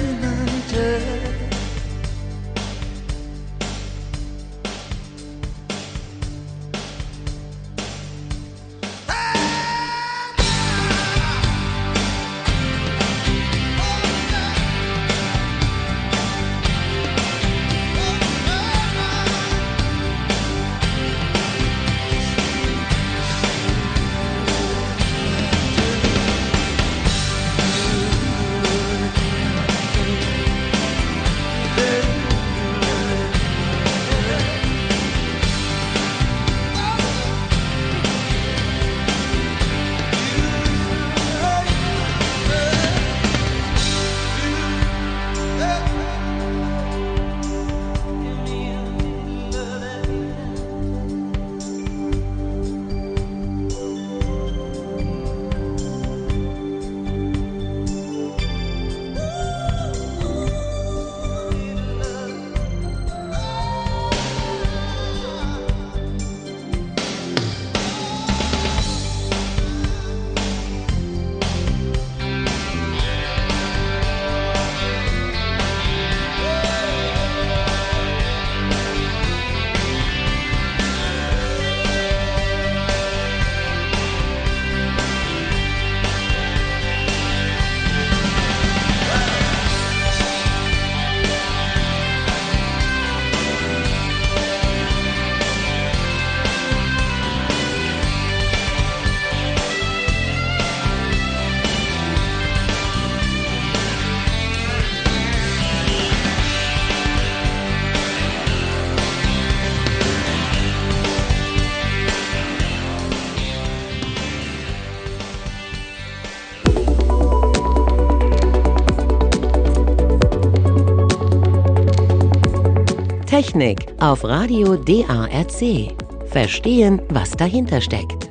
Technik 123.48 123.94
auf 123.98 124.24
Radio 124.24 124.76
DARC. 124.76 125.96
Verstehen, 126.26 127.00
was 127.08 127.30
dahinter 127.30 127.80
steckt. 127.80 128.28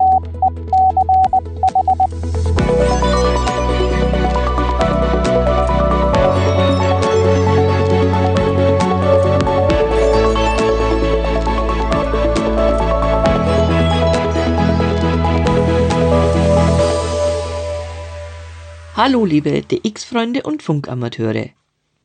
Hallo 18.95 19.25
liebe 19.25 19.63
DX-Freunde 19.63 20.43
und 20.43 20.61
Funkamateure. 20.61 21.49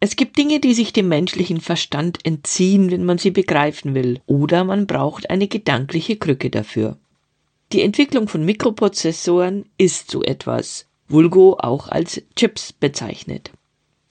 Es 0.04 0.16
gibt 0.16 0.36
Dinge, 0.36 0.58
die 0.58 0.74
sich 0.74 0.92
dem 0.92 1.06
menschlichen 1.06 1.60
Verstand 1.60 2.26
entziehen, 2.26 2.90
wenn 2.90 3.04
man 3.04 3.18
sie 3.18 3.30
begreifen 3.30 3.94
will, 3.94 4.20
oder 4.26 4.64
man 4.64 4.88
braucht 4.88 5.30
eine 5.30 5.46
gedankliche 5.46 6.16
Krücke 6.16 6.50
dafür. 6.50 6.98
Die 7.72 7.82
Entwicklung 7.82 8.26
von 8.26 8.44
Mikroprozessoren 8.44 9.64
ist 9.78 10.10
so 10.10 10.24
etwas, 10.24 10.88
vulgo 11.06 11.56
auch 11.56 11.86
als 11.86 12.20
Chips 12.34 12.72
bezeichnet. 12.72 13.52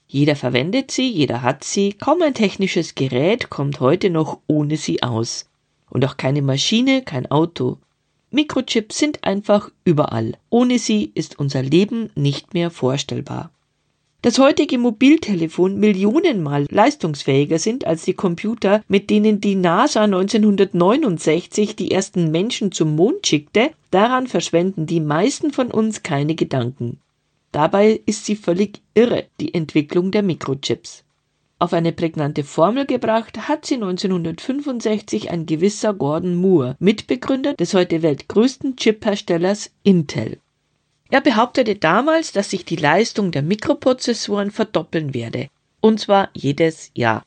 Jeder 0.08 0.38
verwendet 0.38 0.92
sie, 0.92 1.10
jeder 1.10 1.42
hat 1.42 1.66
sie, 1.66 1.92
kaum 1.92 2.22
ein 2.22 2.36
technisches 2.36 2.96
Gerät 2.96 3.50
kommt 3.50 3.82
heute 3.82 4.10
noch 4.10 4.39
ohne 4.48 4.78
sie 4.78 5.04
aus. 5.04 5.50
Und 5.89 6.06
auch 6.06 6.16
keine 6.16 6.42
Maschine, 6.42 7.02
kein 7.02 7.30
Auto. 7.30 7.80
Mikrochips 8.30 8.98
sind 8.98 9.26
einfach 9.26 9.70
überall. 9.84 10.38
Ohne 10.50 10.80
sie 10.80 11.12
ist 11.16 11.38
unser 11.38 11.62
Leben 11.62 12.12
nicht 12.16 12.54
mehr 12.54 12.72
vorstellbar. 12.72 13.52
Das 14.24 14.38
heutige 14.38 14.78
Mobiltelefon 14.78 15.80
millionenmal 15.80 16.68
leistungsfähiger 16.70 17.58
sind 17.58 17.88
als 17.88 18.04
die 18.04 18.14
Computer, 18.14 18.84
mit 18.88 19.10
denen 19.10 19.42
die 19.42 19.56
NASA 19.56 20.04
1969 20.04 21.76
die 21.76 21.90
ersten 21.90 22.30
Menschen 22.30 22.72
zum 22.72 22.96
Mond 22.96 23.26
schickte, 23.26 23.72
daran 23.90 24.28
verschwenden 24.28 24.86
die 24.86 25.00
meisten 25.00 25.52
von 25.52 25.72
uns 25.72 26.04
keine 26.04 26.36
Gedanken. 26.36 27.00
Dabei 27.52 28.00
ist 28.06 28.26
sie 28.26 28.36
völlig 28.36 28.82
irre, 28.94 29.26
die 29.40 29.56
Entwicklung 29.56 30.12
der 30.12 30.22
Mikrochips. 30.22 31.04
Auf 31.58 31.74
eine 31.74 31.92
prägnante 31.92 32.44
Formel 32.44 32.86
gebracht 32.86 33.48
hat 33.48 33.66
sie 33.66 33.76
1965 33.76 35.32
ein 35.32 35.48
gewisser 35.48 35.96
Gordon 35.96 36.36
Moore, 36.36 36.76
Mitbegründer 36.78 37.56
des 37.56 37.74
heute 37.74 38.04
weltgrößten 38.04 38.76
Chipherstellers 38.76 39.72
Intel. 39.82 40.38
Er 41.12 41.20
behauptete 41.20 41.76
damals, 41.76 42.32
dass 42.32 42.49
sich 42.49 42.64
die 42.64 42.78
Leistung 42.78 43.32
der 43.32 43.41
Mikroprozessoren 43.41 44.49
verdoppeln 44.49 45.14
werde, 45.14 45.49
und 45.82 45.99
zwar 45.99 46.30
jedes 46.34 46.89
Jahr. 46.95 47.26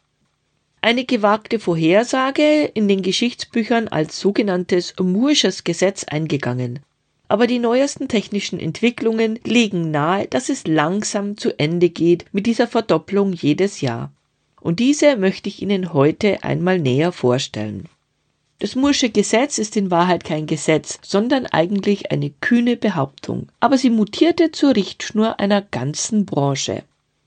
Eine 0.80 1.05
gewagte 1.05 1.59
Vorhersage 1.59 2.64
in 2.64 2.89
den 2.89 3.03
Geschichtsbüchern 3.03 3.89
als 3.89 4.18
sogenanntes 4.18 4.97
Moore'sches 4.97 5.64
Gesetz 5.64 6.05
eingegangen. 6.05 6.80
Aber 7.28 7.47
die 7.47 7.59
neuesten 7.59 8.09
technischen 8.09 8.59
Entwicklungen 8.59 9.39
legen 9.45 9.91
nahe, 9.91 10.28
dass 10.28 10.49
es 10.49 10.66
langsam 10.66 11.37
zu 11.37 11.59
Ende 11.59 11.91
geht 11.91 12.24
mit 12.32 12.47
dieser 12.47 12.66
Verdopplung 12.66 13.35
jedes 13.35 13.82
Jahr. 13.82 14.11
Und 14.62 14.80
diese 14.80 15.16
möchte 15.16 15.51
ich 15.51 15.61
Ihnen 15.61 15.93
heute 15.93 16.43
einmal 16.43 16.78
näher 16.78 17.12
vorstellen. 17.12 17.91
Das 18.61 18.77
Moore'sche 18.77 19.11
Gesetz 19.11 19.59
ist 19.59 19.77
in 19.77 19.91
Wahrheit 19.91 20.25
kein 20.25 20.47
Gesetz, 20.47 20.99
sondern 21.03 21.47
eigentlich 21.47 22.13
eine 22.13 22.31
kühne 22.31 22.77
Behauptung. 22.77 23.49
Aber 23.61 23.77
sie 23.77 23.91
mutierte 23.91 24.53
zur 24.53 24.77
Richtschnur 24.77 25.41
einer 25.41 25.61
ganzen 25.61 26.25
Branche. 26.25 26.85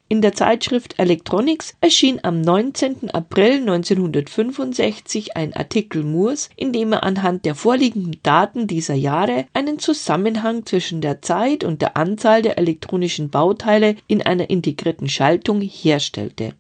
In 0.10 0.22
der 0.22 0.32
Zeitschrift 0.32 1.00
Electronics 1.00 1.76
erschien 1.82 2.22
am 2.24 2.40
19. 2.40 3.12
April 3.12 3.60
1965 3.60 5.36
ein 5.36 5.54
Artikel 5.54 6.02
Moores, 6.02 6.50
in 6.56 6.72
dem 6.72 6.94
er 6.94 7.04
anhand 7.04 7.44
der 7.44 7.56
vorliegenden 7.56 8.18
Daten 8.24 8.68
dieser 8.68 8.94
Jahre 8.94 9.48
einen 9.52 9.80
Zusammenhang 9.80 10.66
zwischen 10.66 11.02
der 11.02 11.22
Zeit 11.22 11.66
und 11.66 11.82
der 11.82 11.98
Anzahl 11.98 12.42
der 12.42 12.58
elektronischen 12.58 13.30
Bauteile 13.30 13.98
in 14.08 14.22
einer 14.22 14.50
integrierten 14.50 15.10
Schaltung 15.10 15.60
herstellte. 15.60 16.54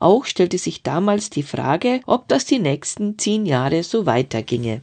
Auch 0.00 0.24
stellte 0.24 0.58
sich 0.58 0.82
damals 0.82 1.30
die 1.30 1.42
Frage, 1.42 2.00
ob 2.06 2.28
das 2.28 2.44
die 2.44 2.58
nächsten 2.58 3.18
zehn 3.18 3.46
Jahre 3.46 3.82
so 3.82 4.06
weiterginge. 4.06 4.82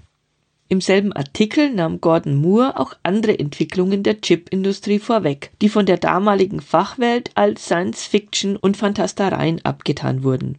Im 0.68 0.82
selben 0.82 1.13
Artikel 1.13 1.70
nahm 1.70 2.01
Gordon 2.01 2.36
Moore 2.36 2.80
auch 2.80 2.95
andere 3.03 3.38
Entwicklungen 3.38 4.01
der 4.01 4.20
Chipindustrie 4.20 4.97
vorweg, 4.97 5.51
die 5.61 5.70
von 5.70 5.86
der 5.86 5.97
damaligen 5.97 6.59
Fachwelt 6.59 7.30
als 7.36 7.66
Science 7.66 8.05
Fiction 8.05 8.55
und 8.55 8.76
Fantastereien 8.76 9.63
abgetan 9.63 10.24
wurden. 10.24 10.57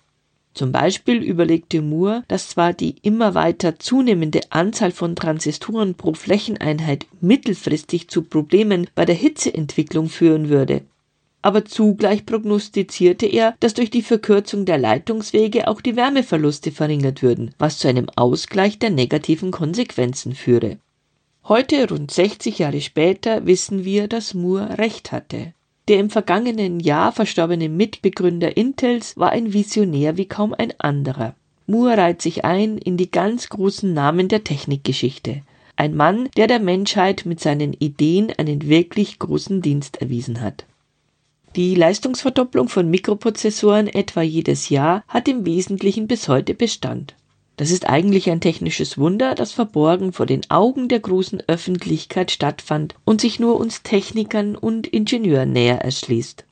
Zum 0.55 0.73
Beispiel 0.73 1.23
überlegte 1.23 1.83
Moore, 1.83 2.23
dass 2.29 2.49
zwar 2.49 2.73
die 2.73 2.97
immer 3.03 3.35
weiter 3.35 3.79
zunehmende 3.79 4.41
Anzahl 4.49 4.93
von 4.93 5.17
Transistoren 5.17 5.97
pro 5.97 6.15
Flächeneinheit 6.15 7.07
mittelfristig 7.21 8.09
zu 8.09 8.23
Problemen 8.23 8.87
bei 8.95 9.05
der 9.05 9.17
Hitzeentwicklung 9.17 10.09
führen 10.09 10.49
würde, 10.49 10.83
aber 11.47 11.65
zugleich 11.65 12.27
prognostizierte 12.27 13.25
er, 13.25 13.55
dass 13.61 13.73
durch 13.73 13.89
die 13.89 14.03
Verkürzung 14.03 14.65
der 14.65 14.79
Leitungswege 14.79 15.69
auch 15.69 15.81
die 15.81 15.95
Wärmeverluste 15.95 16.73
verringert 16.73 17.23
würden, 17.23 17.55
was 17.57 17.79
zu 17.79 17.87
einem 17.87 18.09
Ausgleich 18.17 18.81
der 18.81 18.91
negativen 18.91 19.53
Konsequenzen 19.53 20.35
führe. 20.35 20.79
Heute, 21.45 21.89
rund 21.89 22.11
60 22.11 22.59
Jahre 22.59 22.81
später, 22.81 23.47
wissen 23.47 23.85
wir, 23.85 24.09
dass 24.09 24.35
Moore 24.35 24.77
recht 24.79 25.13
hatte. 25.13 25.53
Der 25.87 26.01
im 26.01 26.11
vergangenen 26.11 26.81
Jahr 26.81 27.13
verstorbene 27.13 27.69
Mitbegründer 27.69 28.57
Intels 28.57 29.17
war 29.17 29.31
ein 29.31 29.53
Visionär 29.53 30.17
wie 30.17 30.27
kaum 30.27 30.53
ein 30.53 30.73
anderer. 30.79 31.37
Moore 31.69 31.97
reiht 31.97 32.23
sich 32.23 32.45
ein 32.45 32.77
in 32.77 32.97
die 32.97 33.13
ganz 33.13 33.51
großen 33.51 33.95
Namen 33.95 34.27
der 34.27 34.43
Technikgeschichte. 34.43 35.43
Ein 35.77 35.95
Mann, 35.95 36.29
der 36.37 36.49
der 36.49 36.59
Menschheit 36.59 37.25
mit 37.25 37.39
seinen 37.39 37.73
Ideen 37.73 38.33
einen 38.37 38.69
wirklich 38.69 39.21
großen 39.21 39.63
Dienst 39.63 40.03
erwiesen 40.03 40.41
hat. 40.41 40.67
Die 41.57 41.75
Leistungsverdopplung 41.75 42.69
von 42.69 42.91
Mikroprozessoren 42.91 43.87
etwa 43.87 44.21
jedes 44.21 44.69
Jahr 44.69 45.03
hat 45.09 45.27
im 45.27 45.47
Wesentlichen 45.47 46.07
bis 46.07 46.29
heute 46.29 46.53
Bestand. 46.53 47.15
Das 47.57 47.71
ist 47.71 47.89
eigentlich 47.89 48.29
ein 48.29 48.43
technisches 48.43 48.99
Wunder, 48.99 49.35
das 49.35 49.53
verborgen 49.53 50.13
vor 50.13 50.27
den 50.27 50.43
Augen 50.51 50.89
der 50.89 51.01
großen 51.01 51.43
Öffentlichkeit 51.47 52.31
stattfand 52.31 52.95
und 53.07 53.23
sich 53.23 53.41
nur 53.41 53.59
uns 53.59 53.83
Technikern 53.83 54.55
und 54.55 54.87
Ingenieuren 54.87 55.53
näher 55.53 55.79
erschließt. 55.79 56.45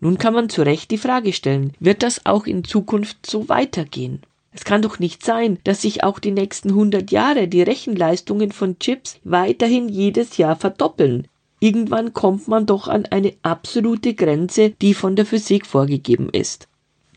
Nun 0.00 0.18
kann 0.18 0.34
man 0.34 0.50
zu 0.50 0.60
Recht 0.60 0.90
die 0.90 0.98
Frage 0.98 1.32
stellen, 1.32 1.72
wird 1.80 2.02
das 2.02 2.26
auch 2.26 2.44
in 2.44 2.62
Zukunft 2.62 3.24
so 3.24 3.48
weitergehen? 3.48 4.20
Es 4.52 4.64
kann 4.64 4.82
doch 4.82 4.98
nicht 4.98 5.24
sein, 5.24 5.60
dass 5.64 5.80
sich 5.80 6.04
auch 6.04 6.18
die 6.18 6.30
nächsten 6.30 6.68
100 6.68 7.10
Jahre 7.10 7.48
die 7.48 7.62
Rechenleistungen 7.62 8.52
von 8.52 8.78
Chips 8.78 9.18
weiterhin 9.24 9.88
jedes 9.88 10.36
Jahr 10.36 10.56
verdoppeln, 10.56 11.26
Irgendwann 11.62 12.12
kommt 12.12 12.48
man 12.48 12.66
doch 12.66 12.88
an 12.88 13.06
eine 13.06 13.34
absolute 13.42 14.14
Grenze, 14.14 14.70
die 14.70 14.94
von 14.94 15.14
der 15.14 15.24
Physik 15.24 15.64
vorgegeben 15.64 16.28
ist. 16.28 16.66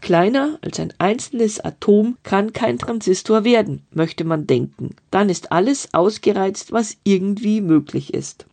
Kleiner 0.02 0.60
als 0.62 0.80
ein 0.80 0.94
einzelnes 1.00 1.60
Atom 1.60 2.16
kann 2.22 2.54
kein 2.54 2.78
Transistor 2.78 3.44
werden, 3.44 3.82
möchte 3.90 4.24
man 4.24 4.46
denken. 4.46 4.98
Dann 5.10 5.30
ist 5.30 5.52
alles 5.52 5.96
ausgereizt, 5.96 6.72
was 6.72 6.98
irgendwie 7.04 7.60
möglich 7.60 8.14
ist. 8.14 8.46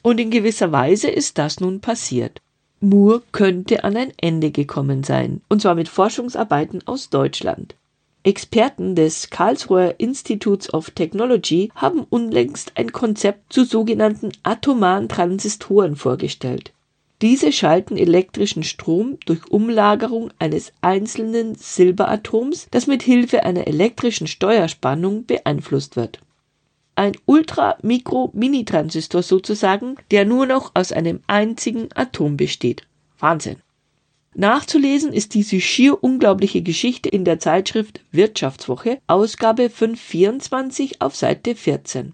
Und 0.00 0.18
in 0.18 0.30
gewisser 0.30 0.72
Weise 0.72 1.10
ist 1.10 1.36
das 1.36 1.60
nun 1.60 1.80
passiert. 1.80 2.40
Moore 2.80 3.20
könnte 3.30 3.84
an 3.84 3.98
ein 3.98 4.12
Ende 4.16 4.50
gekommen 4.50 5.04
sein, 5.04 5.42
und 5.50 5.60
zwar 5.60 5.74
mit 5.74 5.90
Forschungsarbeiten 5.90 6.86
aus 6.86 7.10
Deutschland. 7.10 7.74
Experten 8.24 8.94
des 8.94 9.28
Karlsruher 9.28 9.96
Institutes 9.98 10.72
of 10.72 10.90
Technology 10.90 11.70
haben 11.74 12.06
unlängst 12.08 12.72
ein 12.74 12.90
Konzept 12.90 13.52
zu 13.52 13.64
sogenannten 13.64 14.32
atomaren 14.42 15.10
Transistoren 15.10 15.94
vorgestellt. 15.94 16.72
Diese 17.20 17.52
schalten 17.52 17.98
elektrischen 17.98 18.62
Strom 18.62 19.18
durch 19.26 19.50
Umlagerung 19.50 20.30
eines 20.38 20.72
einzelnen 20.80 21.54
Silberatoms, 21.54 22.66
das 22.70 22.86
mit 22.86 23.02
Hilfe 23.02 23.44
einer 23.44 23.66
elektrischen 23.66 24.26
Steuerspannung 24.26 25.26
beeinflusst 25.26 25.94
wird. 25.94 26.20
Ein 26.96 27.12
Ultra-Mikro-Mini-Transistor 27.26 29.22
sozusagen, 29.22 29.96
der 30.10 30.24
nur 30.24 30.46
noch 30.46 30.70
aus 30.74 30.92
einem 30.92 31.20
einzigen 31.26 31.88
Atom 31.94 32.38
besteht. 32.38 32.86
Wahnsinn. 33.18 33.56
Nachzulesen 34.36 35.12
ist 35.12 35.34
diese 35.34 35.60
schier 35.60 36.02
unglaubliche 36.02 36.62
Geschichte 36.62 37.08
in 37.08 37.24
der 37.24 37.38
Zeitschrift 37.38 38.00
Wirtschaftswoche, 38.10 38.98
Ausgabe 39.06 39.70
524 39.70 41.00
auf 41.00 41.14
Seite 41.14 41.54
14. 41.54 42.12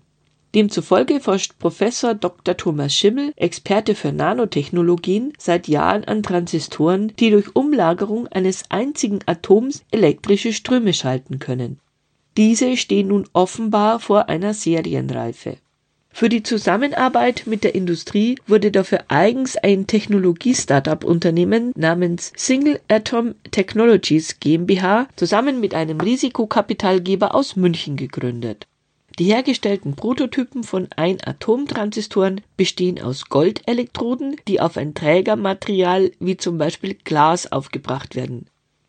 Demzufolge 0.54 1.20
forscht 1.20 1.58
Professor 1.58 2.14
Dr. 2.14 2.56
Thomas 2.56 2.92
Schimmel, 2.94 3.32
Experte 3.36 3.94
für 3.94 4.12
Nanotechnologien, 4.12 5.32
seit 5.38 5.68
Jahren 5.68 6.04
an 6.04 6.22
Transistoren, 6.22 7.12
die 7.18 7.30
durch 7.30 7.54
Umlagerung 7.54 8.26
eines 8.26 8.64
einzigen 8.68 9.20
Atoms 9.26 9.84
elektrische 9.90 10.52
Ströme 10.52 10.92
schalten 10.92 11.38
können. 11.38 11.78
Diese 12.36 12.76
stehen 12.76 13.08
nun 13.08 13.28
offenbar 13.32 14.00
vor 14.00 14.28
einer 14.28 14.52
Serienreife. 14.52 15.56
Für 16.12 16.28
die 16.28 16.42
Zusammenarbeit 16.42 17.44
mit 17.46 17.64
der 17.64 17.74
Industrie 17.74 18.36
wurde 18.46 18.70
dafür 18.70 19.04
eigens 19.08 19.56
ein 19.56 19.86
Technologie-Startup-Unternehmen 19.86 21.72
namens 21.76 22.32
Single 22.36 22.78
Atom 22.88 23.34
Technologies 23.50 24.38
GmbH 24.38 25.08
zusammen 25.16 25.60
mit 25.60 25.74
einem 25.74 25.98
Risikokapitalgeber 26.00 27.34
aus 27.34 27.56
München 27.56 27.96
gegründet. 27.96 28.66
Die 29.18 29.32
hergestellten 29.32 29.96
Prototypen 29.96 30.62
von 30.62 30.88
Ein-Atom-Transistoren 30.94 32.42
bestehen 32.56 33.00
aus 33.00 33.28
Goldelektroden, 33.28 34.36
die 34.46 34.60
auf 34.60 34.76
ein 34.76 34.94
Trägermaterial 34.94 36.12
wie 36.20 36.36
zum 36.36 36.58
Beispiel 36.58 36.96
Glas 37.04 37.50
aufgebracht 37.50 38.14
werden. 38.14 38.46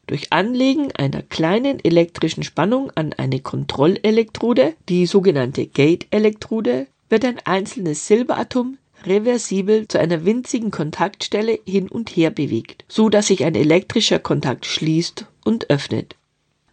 Durch 0.07 0.33
Anlegen 0.33 0.91
einer 0.91 1.21
kleinen 1.21 1.79
elektrischen 1.83 2.43
Spannung 2.43 2.91
an 2.95 3.13
eine 3.13 3.39
Kontrollelektrode, 3.39 4.73
die 4.89 5.05
sogenannte 5.05 5.67
Gate-Elektrode, 5.67 6.87
wird 7.11 7.25
ein 7.25 7.39
einzelnes 7.45 8.07
Silberatom 8.07 8.77
reversibel 9.05 9.87
zu 9.87 9.99
einer 9.99 10.25
winzigen 10.25 10.71
Kontaktstelle 10.71 11.59
hin 11.65 11.87
und 11.89 12.09
her 12.09 12.31
bewegt, 12.31 12.85
so 12.87 13.09
dass 13.09 13.27
sich 13.27 13.43
ein 13.43 13.55
elektrischer 13.55 14.19
Kontakt 14.19 14.65
schließt 14.65 15.25
und 15.43 15.69
öffnet. 15.69 16.15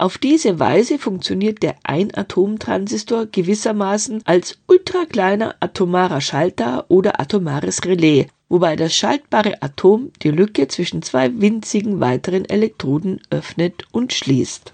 Auf 0.00 0.16
diese 0.16 0.60
Weise 0.60 0.98
funktioniert 0.98 1.62
der 1.64 1.74
Ein-Atom-Transistor 1.82 3.26
gewissermaßen 3.26 4.22
als 4.24 4.58
ultrakleiner 4.68 5.56
atomarer 5.58 6.20
Schalter 6.20 6.86
oder 6.88 7.20
atomares 7.20 7.84
Relais, 7.84 8.28
wobei 8.48 8.76
das 8.76 8.94
schaltbare 8.94 9.60
Atom 9.60 10.12
die 10.22 10.30
Lücke 10.30 10.68
zwischen 10.68 11.02
zwei 11.02 11.40
winzigen 11.40 11.98
weiteren 11.98 12.44
Elektroden 12.44 13.20
öffnet 13.30 13.86
und 13.90 14.12
schließt. 14.12 14.72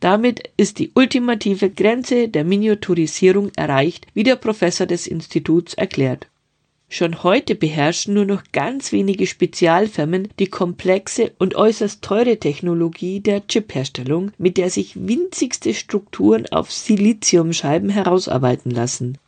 Damit 0.00 0.50
ist 0.56 0.78
die 0.78 0.92
ultimative 0.94 1.70
Grenze 1.70 2.28
der 2.28 2.44
Miniaturisierung 2.44 3.50
erreicht, 3.56 4.06
wie 4.14 4.22
der 4.22 4.36
Professor 4.36 4.86
des 4.86 5.06
Instituts 5.06 5.74
erklärt. 5.74 6.28
Schon 6.90 7.22
heute 7.22 7.54
beherrschen 7.54 8.14
nur 8.14 8.24
noch 8.24 8.44
ganz 8.50 8.92
wenige 8.92 9.26
Spezialfirmen 9.26 10.28
die 10.38 10.46
komplexe 10.46 11.32
und 11.38 11.54
äußerst 11.54 12.00
teure 12.00 12.38
Technologie 12.38 13.20
der 13.20 13.46
Chipherstellung, 13.46 14.30
mit 14.38 14.56
der 14.56 14.70
sich 14.70 14.96
winzigste 14.96 15.74
Strukturen 15.74 16.46
auf 16.46 16.72
Siliziumscheiben 16.72 17.90
herausarbeiten 17.90 18.70
lassen. 18.70 19.18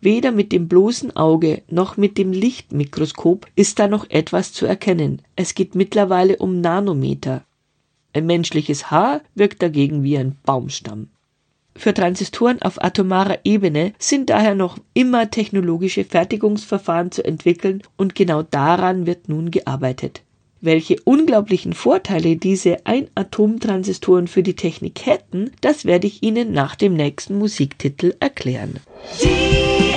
Weder 0.00 0.32
mit 0.32 0.50
dem 0.52 0.66
bloßen 0.66 1.16
Auge 1.16 1.62
noch 1.70 1.96
mit 1.96 2.18
dem 2.18 2.32
Lichtmikroskop 2.32 3.46
ist 3.54 3.78
da 3.78 3.86
noch 3.86 4.10
etwas 4.10 4.52
zu 4.52 4.66
erkennen. 4.66 5.22
Es 5.36 5.54
geht 5.54 5.76
mittlerweile 5.76 6.36
um 6.38 6.60
Nanometer. 6.60 7.44
Ein 8.14 8.26
menschliches 8.26 8.90
Haar 8.90 9.20
wirkt 9.34 9.60
dagegen 9.60 10.02
wie 10.04 10.16
ein 10.16 10.36
Baumstamm. 10.46 11.08
Für 11.76 11.92
Transistoren 11.92 12.62
auf 12.62 12.82
atomarer 12.82 13.40
Ebene 13.42 13.92
sind 13.98 14.30
daher 14.30 14.54
noch 14.54 14.78
immer 14.94 15.30
technologische 15.30 16.04
Fertigungsverfahren 16.04 17.10
zu 17.10 17.24
entwickeln 17.24 17.82
und 17.96 18.14
genau 18.14 18.42
daran 18.42 19.06
wird 19.06 19.28
nun 19.28 19.50
gearbeitet. 19.50 20.22
Welche 20.60 20.96
unglaublichen 21.02 21.72
Vorteile 21.72 22.36
diese 22.36 22.86
Ein-Atom-Transistoren 22.86 24.28
für 24.28 24.42
die 24.42 24.56
Technik 24.56 25.04
hätten, 25.04 25.50
das 25.60 25.84
werde 25.84 26.06
ich 26.06 26.22
Ihnen 26.22 26.52
nach 26.52 26.76
dem 26.76 26.94
nächsten 26.94 27.36
Musiktitel 27.36 28.14
erklären. 28.20 28.76
Sie 29.12 29.93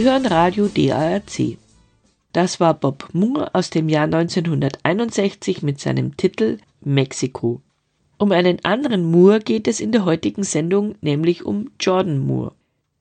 hören 0.00 0.26
Radio 0.26 0.68
DARC. 0.68 1.58
Das 2.32 2.60
war 2.60 2.72
Bob 2.72 3.10
Moore 3.12 3.54
aus 3.54 3.68
dem 3.68 3.88
Jahr 3.88 4.04
1961 4.04 5.62
mit 5.62 5.80
seinem 5.80 6.16
Titel 6.16 6.58
Mexiko. 6.80 7.60
Um 8.16 8.32
einen 8.32 8.64
anderen 8.64 9.04
Moore 9.10 9.40
geht 9.40 9.68
es 9.68 9.80
in 9.80 9.92
der 9.92 10.04
heutigen 10.04 10.44
Sendung, 10.44 10.94
nämlich 11.02 11.44
um 11.44 11.70
Jordan 11.78 12.20
Moore. 12.20 12.52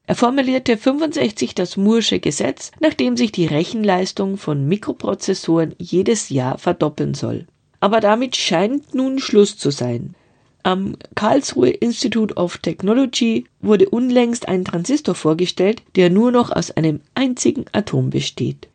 Er 0.05 0.15
formulierte 0.15 0.75
65 0.75 1.55
das 1.55 1.77
Moore'sche 1.77 2.19
Gesetz, 2.19 2.71
nachdem 2.81 3.15
sich 3.15 3.31
die 3.31 3.45
Rechenleistung 3.45 4.37
von 4.37 4.67
Mikroprozessoren 4.67 5.75
jedes 5.77 6.29
Jahr 6.29 6.57
verdoppeln 6.57 7.13
soll. 7.13 7.47
Aber 7.79 8.01
damit 8.01 8.35
scheint 8.35 8.93
nun 8.93 9.19
Schluss 9.19 9.57
zu 9.57 9.71
sein. 9.71 10.15
Am 10.63 10.95
Karlsruhe 11.15 11.69
Institute 11.69 12.35
of 12.35 12.57
Technology 12.57 13.45
wurde 13.61 13.89
unlängst 13.89 14.47
ein 14.47 14.65
Transistor 14.65 15.15
vorgestellt, 15.15 15.81
der 15.95 16.09
nur 16.09 16.31
noch 16.31 16.51
aus 16.51 16.71
einem 16.71 16.99
einzigen 17.15 17.65
Atom 17.71 18.09
besteht. 18.09 18.67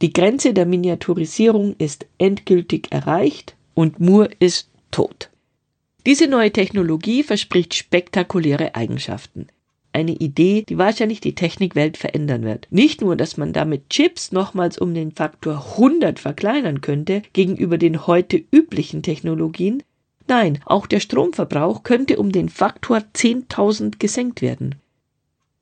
Die 0.00 0.12
Grenze 0.12 0.54
der 0.54 0.66
Miniaturisierung 0.66 1.74
ist 1.78 2.06
endgültig 2.18 2.92
erreicht 2.92 3.56
und 3.74 4.00
Moore 4.00 4.30
ist 4.38 4.68
tot. 4.90 5.30
Diese 6.06 6.26
neue 6.28 6.52
Technologie 6.52 7.22
verspricht 7.22 7.74
spektakuläre 7.74 8.74
Eigenschaften. 8.74 9.46
Eine 9.92 10.12
Idee, 10.12 10.64
die 10.68 10.76
wahrscheinlich 10.76 11.20
die 11.20 11.34
Technikwelt 11.34 11.96
verändern 11.96 12.42
wird. 12.42 12.66
Nicht 12.70 13.00
nur, 13.00 13.16
dass 13.16 13.36
man 13.36 13.52
damit 13.52 13.90
Chips 13.90 14.32
nochmals 14.32 14.76
um 14.76 14.92
den 14.92 15.12
Faktor 15.12 15.64
100 15.76 16.18
verkleinern 16.18 16.80
könnte 16.80 17.22
gegenüber 17.32 17.78
den 17.78 18.06
heute 18.06 18.42
üblichen 18.50 19.02
Technologien, 19.02 19.82
nein, 20.28 20.60
auch 20.66 20.86
der 20.86 21.00
Stromverbrauch 21.00 21.82
könnte 21.82 22.18
um 22.18 22.32
den 22.32 22.48
Faktor 22.48 22.98
10.000 23.14 23.98
gesenkt 23.98 24.42
werden. 24.42 24.76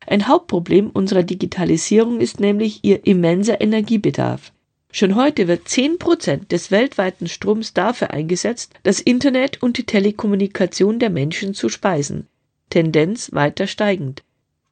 Ein 0.07 0.27
Hauptproblem 0.27 0.91
unserer 0.91 1.23
Digitalisierung 1.23 2.21
ist 2.21 2.41
nämlich 2.41 2.81
ihr 2.83 3.07
immenser 3.07 3.61
Energiebedarf. 3.61 4.53
Schon 4.91 5.15
heute 5.15 5.49
wird 5.49 5.69
10 5.69 5.99
Prozent 5.99 6.53
des 6.53 6.71
weltweiten 6.71 7.27
Stroms 7.27 7.73
dafür 7.73 8.11
eingesetzt, 8.11 8.75
das 8.83 9.01
Internet 9.01 9.63
und 9.63 9.79
die 9.79 9.87
Telekommunikation 9.87 10.99
der 10.99 11.09
Menschen 11.09 11.55
zu 11.55 11.69
speisen. 11.69 12.27
Tendenz 12.69 13.33
weiter 13.33 13.67
steigend. 13.67 14.23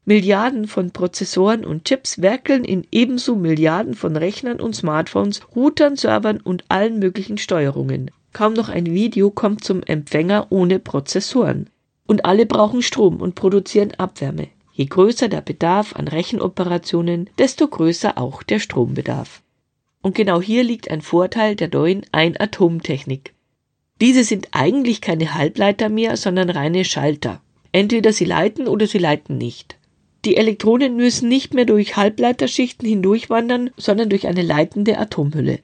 Milliarden 0.05 0.67
von 0.67 0.91
Prozessoren 0.91 1.65
und 1.65 1.85
Chips 1.85 2.21
werkeln 2.21 2.65
in 2.65 2.87
ebenso 2.91 3.37
Milliarden 3.37 3.95
von 3.95 4.17
Rechnern 4.17 4.61
und 4.61 4.75
Smartphones, 4.75 5.41
Routern, 5.55 5.97
Servern 5.97 6.41
und 6.41 6.65
allen 6.69 6.99
möglichen 6.99 7.39
Steuerungen. 7.39 8.11
Kaum 8.33 8.53
noch 8.53 8.69
ein 8.69 8.87
Video 8.87 9.31
kommt 9.31 9.65
zum 9.65 9.83
Empfänger 9.83 10.47
ohne 10.51 10.79
Prozessoren. 10.79 11.69
Und 12.07 12.25
alle 12.25 12.47
brauchen 12.47 12.83
Strom 12.83 13.21
und 13.21 13.35
produzieren 13.35 13.93
Abwärme. 13.93 14.49
Je 14.73 14.87
größer 14.87 15.29
der 15.29 15.41
Bedarf 15.41 15.95
an 15.95 16.09
Rechenoperationen, 16.09 17.29
desto 17.39 17.69
größer 17.69 18.19
auch 18.19 18.43
der 18.43 18.61
Strombedarf. 18.61 19.43
Und 20.03 20.15
genau 20.15 20.41
hier 20.41 20.65
liegt 20.65 20.91
ein 20.91 21.03
Vorteil 21.03 21.55
der 21.55 21.69
neuen 21.69 22.07
Ein-Atom-Technik. 22.13 23.35
Diese 24.01 24.25
sind 24.25 24.49
eigentlich 24.53 25.01
keine 25.03 25.35
Halbleiter 25.35 25.91
mehr, 25.91 26.17
sondern 26.17 26.49
reine 26.49 26.85
Schalter. 26.85 27.43
Entweder 27.73 28.13
sie 28.13 28.25
leiten 28.25 28.67
oder 28.67 28.87
sie 28.87 28.99
leiten 28.99 29.37
nicht. 29.37 29.77
Die 30.25 30.37
Elektronen 30.37 30.97
müssen 30.97 31.29
nicht 31.29 31.55
mehr 31.55 31.67
durch 31.67 31.97
Halbleiterschichten 31.97 32.89
hindurchwandern, 32.89 33.71
sondern 33.77 34.09
durch 34.09 34.27
eine 34.27 34.43
leitende 34.43 34.99
Atomhülle. 34.99 35.61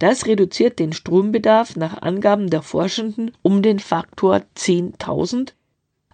Das 0.00 0.26
reduziert 0.26 0.78
den 0.78 0.94
Strombedarf 0.94 1.76
nach 1.76 2.00
Angaben 2.00 2.48
der 2.48 2.62
Forschenden 2.62 3.32
um 3.42 3.62
den 3.62 3.78
Faktor 3.78 4.42
10.000 4.56 5.52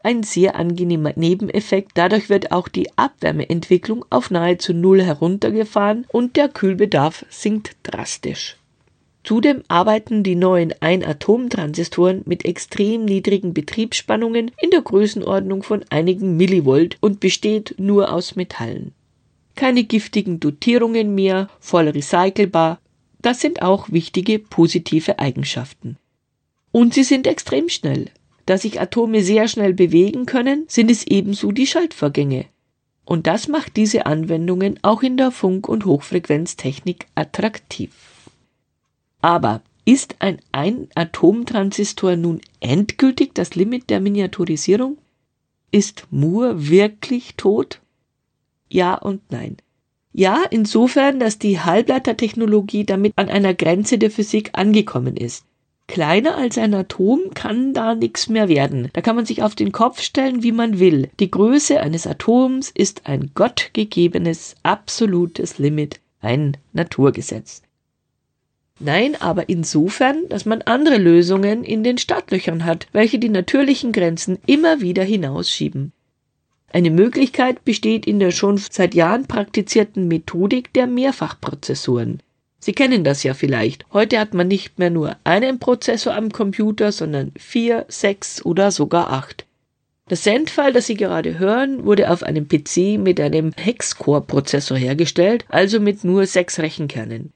ein 0.03 0.23
sehr 0.23 0.57
angenehmer 0.57 1.13
Nebeneffekt. 1.17 1.93
Dadurch 1.95 2.29
wird 2.29 2.53
auch 2.53 2.69
die 2.69 2.89
Abwärmeentwicklung 2.97 4.05
auf 4.11 4.31
nahezu 4.31 4.73
Null 4.73 5.03
heruntergefahren 5.03 6.05
und 6.13 6.37
der 6.37 6.49
Kühlbedarf 6.49 7.25
sinkt 7.29 7.77
drastisch. 7.85 8.57
Zudem 9.23 9.63
arbeiten 9.69 10.23
die 10.23 10.37
neuen 10.37 10.75
Ein-Atom-Transistoren 10.81 12.23
mit 12.25 12.45
extrem 12.45 13.05
niedrigen 13.05 13.55
Betriebsspannungen 13.55 14.53
in 14.61 14.71
der 14.71 14.83
Größenordnung 14.83 15.63
von 15.65 15.85
einigen 15.91 16.37
Millivolt 16.37 16.99
und 17.01 17.19
besteht 17.21 17.75
nur 17.79 18.13
aus 18.13 18.37
Metallen. 18.37 18.93
Keine 19.57 19.85
giftigen 19.85 20.39
Dotierungen 20.39 21.15
mehr, 21.15 21.49
voll 21.59 21.89
recycelbar, 21.89 22.79
das 23.27 23.41
sind 23.41 23.61
auch 23.61 23.91
wichtige 23.91 24.39
positive 24.39 25.19
Eigenschaften. 25.19 25.97
Und 26.71 26.95
sie 26.95 27.03
sind 27.03 27.27
extrem 27.27 27.69
schnell. 27.69 28.13
Da 28.47 28.57
sich 28.57 28.81
Atome 28.81 29.25
sehr 29.25 29.49
schnell 29.49 29.75
bewegen 29.75 30.27
können, 30.27 30.65
sind 30.69 30.93
es 30.93 31.05
ebenso 31.05 31.51
die 31.51 31.67
Schaltvorgänge. 31.67 32.45
Und 33.05 33.27
das 33.27 33.49
macht 33.49 33.77
diese 33.77 34.07
Anwendungen 34.07 34.79
auch 34.83 35.03
in 35.03 35.17
der 35.17 35.33
Funk- 35.33 35.69
und 35.69 35.87
Hochfrequenztechnik 35.87 37.09
attraktiv. 37.17 37.91
Aber 39.23 39.61
ist 39.85 40.15
ein 40.21 40.39
Ein-Atom-Transistor 40.53 42.15
nun 42.15 42.41
endgültig 42.61 43.35
das 43.35 43.57
Limit 43.57 43.91
der 43.91 43.99
Miniaturisierung? 43.99 44.99
Ist 45.73 46.07
Moore 46.13 46.69
wirklich 46.69 47.35
tot? 47.35 47.81
Ja 48.69 48.95
und 48.95 49.21
nein. 49.33 49.57
Ja, 50.19 50.45
insofern, 50.49 51.21
dass 51.21 51.39
die 51.39 51.61
Halbleitertechnologie 51.61 52.87
damit 52.87 53.13
an 53.17 53.29
einer 53.29 53.53
Grenze 53.53 53.99
der 53.99 54.11
Physik 54.11 54.49
angekommen 54.55 55.15
ist. 55.15 55.45
Kleiner 55.89 56.39
als 56.39 56.57
ein 56.57 56.73
Atom 56.73 57.35
kann 57.35 57.75
da 57.75 57.95
nichts 57.95 58.31
mehr 58.31 58.49
werden. 58.49 58.89
Da 58.95 59.03
kann 59.03 59.15
man 59.15 59.27
sich 59.27 59.43
auf 59.43 59.55
den 59.55 59.73
Kopf 59.73 60.01
stellen, 60.01 60.43
wie 60.43 60.53
man 60.53 60.79
will. 60.79 61.11
Die 61.21 61.31
Größe 61.31 61.81
eines 61.83 62.07
Atoms 62.07 62.71
ist 62.71 63.03
ein 63.05 63.33
gottgegebenes, 63.35 64.55
absolutes 64.63 65.59
Limit, 65.59 66.01
ein 66.23 66.57
Naturgesetz. 66.73 67.61
Nein, 68.81 69.21
aber 69.21 69.51
insofern, 69.51 70.31
dass 70.31 70.47
man 70.47 70.63
andere 70.63 70.97
Lösungen 70.97 71.63
in 71.63 71.85
den 71.85 71.99
Startlöchern 71.99 72.65
hat, 72.65 72.87
welche 72.93 73.19
die 73.19 73.29
natürlichen 73.29 73.93
Grenzen 73.93 74.39
immer 74.47 74.81
wieder 74.81 75.05
hinausschieben. 75.05 75.93
Eine 76.73 76.91
Möglichkeit 76.91 77.65
besteht 77.65 78.07
in 78.07 78.19
der 78.19 78.33
schon 78.33 78.59
seit 78.59 78.95
Jahren 78.95 79.27
praktizierten 79.27 80.09
Methodik 80.09 80.73
der 80.73 80.87
Mehrfachprozessoren. 80.87 82.21
Sie 82.59 82.73
kennen 82.73 83.05
das 83.05 83.23
ja 83.23 83.35
vielleicht. 83.35 83.87
Heute 83.93 84.19
hat 84.19 84.35
man 84.35 84.49
nicht 84.49 84.79
mehr 84.79 84.91
nur 84.91 85.17
einen 85.25 85.59
Prozessor 85.59 86.15
am 86.15 86.31
Computer, 86.33 86.91
sondern 86.91 87.33
vier, 87.39 87.87
sechs 87.89 88.45
oder 88.45 88.71
sogar 88.71 89.13
acht. 89.13 89.47
Das 90.09 90.25
Sendfile, 90.25 90.73
das 90.73 90.87
Sie 90.87 90.95
gerade 90.95 91.39
hören, 91.39 91.85
wurde 91.85 92.11
auf 92.11 92.23
einem 92.23 92.47
PC 92.47 92.99
mit 92.99 93.21
einem 93.21 93.53
Hex-Core-Prozessor 93.57 94.77
hergestellt, 94.77 95.45
also 95.49 95.81
mit 95.81 96.05
nur 96.05 96.27
sechs 96.27 96.59
Rechenkernen. 96.59 97.33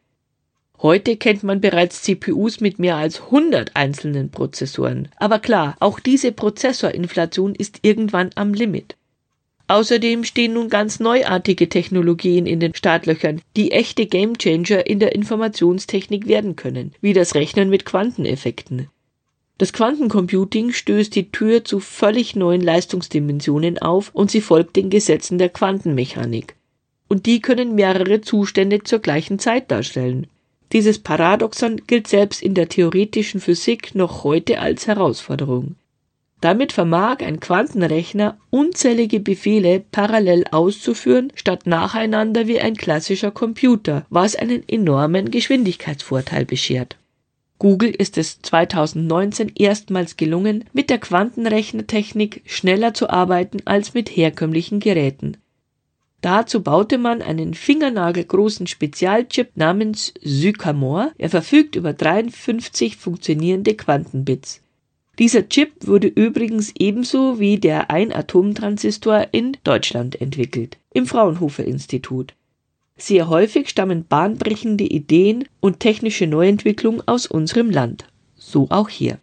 Heute 0.82 1.16
kennt 1.16 1.42
man 1.42 1.60
bereits 1.60 2.02
CPUs 2.02 2.60
mit 2.60 2.78
mehr 2.78 2.96
als 2.96 3.22
100 3.22 3.76
einzelnen 3.76 4.30
Prozessoren. 4.30 5.08
Aber 5.16 5.38
klar, 5.38 5.76
auch 5.80 6.00
diese 6.00 6.32
Prozessorinflation 6.32 7.54
ist 7.54 7.80
irgendwann 7.82 8.30
am 8.36 8.54
Limit. 8.54 8.96
Außerdem 9.70 10.24
stehen 10.24 10.54
nun 10.54 10.68
ganz 10.68 10.98
neuartige 10.98 11.68
Technologien 11.68 12.44
in 12.44 12.58
den 12.58 12.74
Startlöchern, 12.74 13.40
die 13.56 13.70
echte 13.70 14.06
Gamechanger 14.06 14.84
in 14.84 14.98
der 14.98 15.14
Informationstechnik 15.14 16.26
werden 16.26 16.56
können, 16.56 16.92
wie 17.00 17.12
das 17.12 17.36
Rechnen 17.36 17.70
mit 17.70 17.84
Quanteneffekten. 17.84 18.88
Das 19.58 19.72
Quantencomputing 19.72 20.72
stößt 20.72 21.14
die 21.14 21.30
Tür 21.30 21.64
zu 21.64 21.78
völlig 21.78 22.34
neuen 22.34 22.62
Leistungsdimensionen 22.62 23.78
auf 23.78 24.10
und 24.12 24.32
sie 24.32 24.40
folgt 24.40 24.74
den 24.74 24.90
Gesetzen 24.90 25.38
der 25.38 25.50
Quantenmechanik. 25.50 26.56
Und 27.06 27.26
die 27.26 27.40
können 27.40 27.76
mehrere 27.76 28.22
Zustände 28.22 28.82
zur 28.82 28.98
gleichen 28.98 29.38
Zeit 29.38 29.70
darstellen. 29.70 30.26
Dieses 30.72 30.98
Paradoxon 30.98 31.82
gilt 31.86 32.08
selbst 32.08 32.42
in 32.42 32.54
der 32.54 32.68
theoretischen 32.68 33.38
Physik 33.38 33.94
noch 33.94 34.24
heute 34.24 34.58
als 34.58 34.88
Herausforderung. 34.88 35.76
Damit 36.40 36.72
vermag 36.72 37.18
ein 37.20 37.38
Quantenrechner 37.38 38.38
unzählige 38.48 39.20
Befehle 39.20 39.84
parallel 39.92 40.44
auszuführen, 40.50 41.30
statt 41.34 41.66
nacheinander 41.66 42.46
wie 42.46 42.60
ein 42.60 42.76
klassischer 42.76 43.30
Computer, 43.30 44.06
was 44.08 44.36
einen 44.36 44.66
enormen 44.66 45.30
Geschwindigkeitsvorteil 45.30 46.46
beschert. 46.46 46.96
Google 47.58 47.90
ist 47.90 48.16
es 48.16 48.40
2019 48.40 49.52
erstmals 49.54 50.16
gelungen, 50.16 50.64
mit 50.72 50.88
der 50.88 50.96
Quantenrechnertechnik 50.96 52.40
schneller 52.46 52.94
zu 52.94 53.10
arbeiten 53.10 53.58
als 53.66 53.92
mit 53.92 54.08
herkömmlichen 54.08 54.80
Geräten. 54.80 55.36
Dazu 56.22 56.62
baute 56.62 56.96
man 56.96 57.20
einen 57.20 57.52
fingernagelgroßen 57.52 58.66
Spezialchip 58.66 59.50
namens 59.56 60.14
Sycamore. 60.22 61.12
Er 61.18 61.28
verfügt 61.28 61.76
über 61.76 61.92
53 61.92 62.96
funktionierende 62.96 63.74
Quantenbits. 63.74 64.62
Dieser 65.20 65.50
Chip 65.50 65.86
wurde 65.86 66.08
übrigens 66.08 66.72
ebenso 66.78 67.38
wie 67.38 67.58
der 67.58 67.90
Ein-Atom-Transistor 67.90 69.28
in 69.32 69.58
Deutschland 69.64 70.18
entwickelt, 70.18 70.78
im 70.94 71.04
Fraunhofer 71.04 71.62
Institut. 71.62 72.32
Sehr 72.96 73.28
häufig 73.28 73.68
stammen 73.68 74.06
bahnbrechende 74.08 74.84
Ideen 74.84 75.44
und 75.60 75.78
technische 75.78 76.26
Neuentwicklung 76.26 77.02
aus 77.04 77.26
unserem 77.26 77.68
Land. 77.68 78.06
So 78.34 78.68
auch 78.70 78.88
hier. 78.88 79.18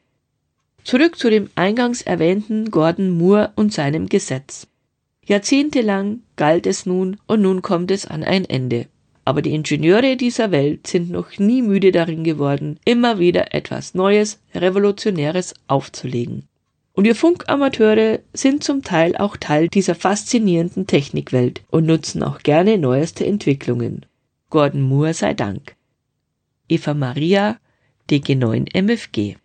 Zurück 0.84 1.18
zu 1.18 1.32
dem 1.32 1.50
eingangs 1.56 2.04
erwähnten 2.04 2.70
Gordon 2.70 3.10
Moore 3.10 3.54
und 3.56 3.74
seinem 3.74 4.08
Gesetz. 4.08 4.68
Jahrzehntelang 5.26 6.22
galt 6.36 6.68
es 6.68 6.86
nun 6.86 7.18
und 7.26 7.42
nun 7.42 7.64
kommt 7.64 7.90
es 7.90 8.06
an 8.06 8.24
ein 8.24 8.46
Ende. 8.46 8.86
Aber 9.28 9.42
die 9.42 9.54
Ingenieure 9.54 10.16
dieser 10.16 10.52
Welt 10.52 10.88
sind 10.88 11.12
noch 11.12 11.38
nie 11.38 11.62
müde 11.62 11.92
darin 11.92 12.24
geworden, 12.24 12.80
immer 12.86 13.20
wieder 13.20 13.54
etwas 13.54 13.94
Neues, 13.94 14.40
Revolutionäres 14.56 15.54
aufzulegen. 15.68 16.48
Und 16.94 17.04
wir 17.04 17.14
Funkamateure 17.14 18.20
sind 18.32 18.64
zum 18.64 18.84
Teil 18.84 19.18
auch 19.18 19.36
Teil 19.36 19.68
dieser 19.68 19.96
faszinierenden 19.96 20.88
Technikwelt 20.88 21.62
und 21.70 21.86
nutzen 21.86 22.24
auch 22.24 22.40
gerne 22.40 22.78
neueste 22.78 23.26
Entwicklungen. 23.26 24.06
Gordon 24.50 24.84
Moore 24.84 25.14
sei 25.14 25.34
Dank. 25.34 25.76
Eva 26.70 26.94
Maria, 26.94 27.58
DG9 28.10 28.74
MFG. 28.82 29.36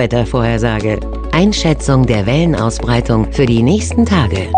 Funkwettervorhersage. 0.00 0.98
Einschätzung 1.32 2.06
der 2.06 2.24
Wellenausbreitung 2.24 3.30
für 3.32 3.44
die 3.44 3.62
nächsten 3.62 4.06
Tage. 4.06 4.50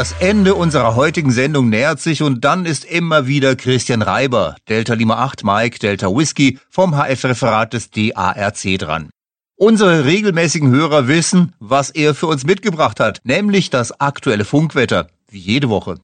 Das 0.00 0.14
Ende 0.18 0.54
unserer 0.54 0.96
heutigen 0.96 1.30
Sendung 1.30 1.68
nähert 1.68 2.00
sich 2.00 2.22
und 2.22 2.42
dann 2.42 2.64
ist 2.64 2.86
immer 2.86 3.26
wieder 3.26 3.54
Christian 3.54 4.00
Reiber, 4.00 4.56
Delta 4.66 4.94
Lima 4.94 5.16
8 5.16 5.44
Mike, 5.44 5.78
Delta 5.78 6.06
Whisky 6.06 6.58
vom 6.70 6.94
HF-Referat 6.94 7.74
des 7.74 7.90
DARC 7.90 8.78
dran. 8.78 9.10
Unsere 9.56 10.06
regelmäßigen 10.06 10.70
Hörer 10.70 11.06
wissen, 11.06 11.52
was 11.60 11.90
er 11.90 12.14
für 12.14 12.28
uns 12.28 12.46
mitgebracht 12.46 12.98
hat, 12.98 13.20
nämlich 13.24 13.68
das 13.68 14.00
aktuelle 14.00 14.46
Funkwetter, 14.46 15.08
wie 15.28 15.38
jede 15.38 15.68
Woche. 15.68 15.96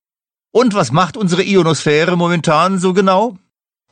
Und 0.52 0.74
was 0.74 0.92
macht 0.92 1.16
unsere 1.16 1.42
Ionosphäre 1.42 2.18
momentan 2.18 2.78
so 2.78 2.92
genau? 2.92 3.38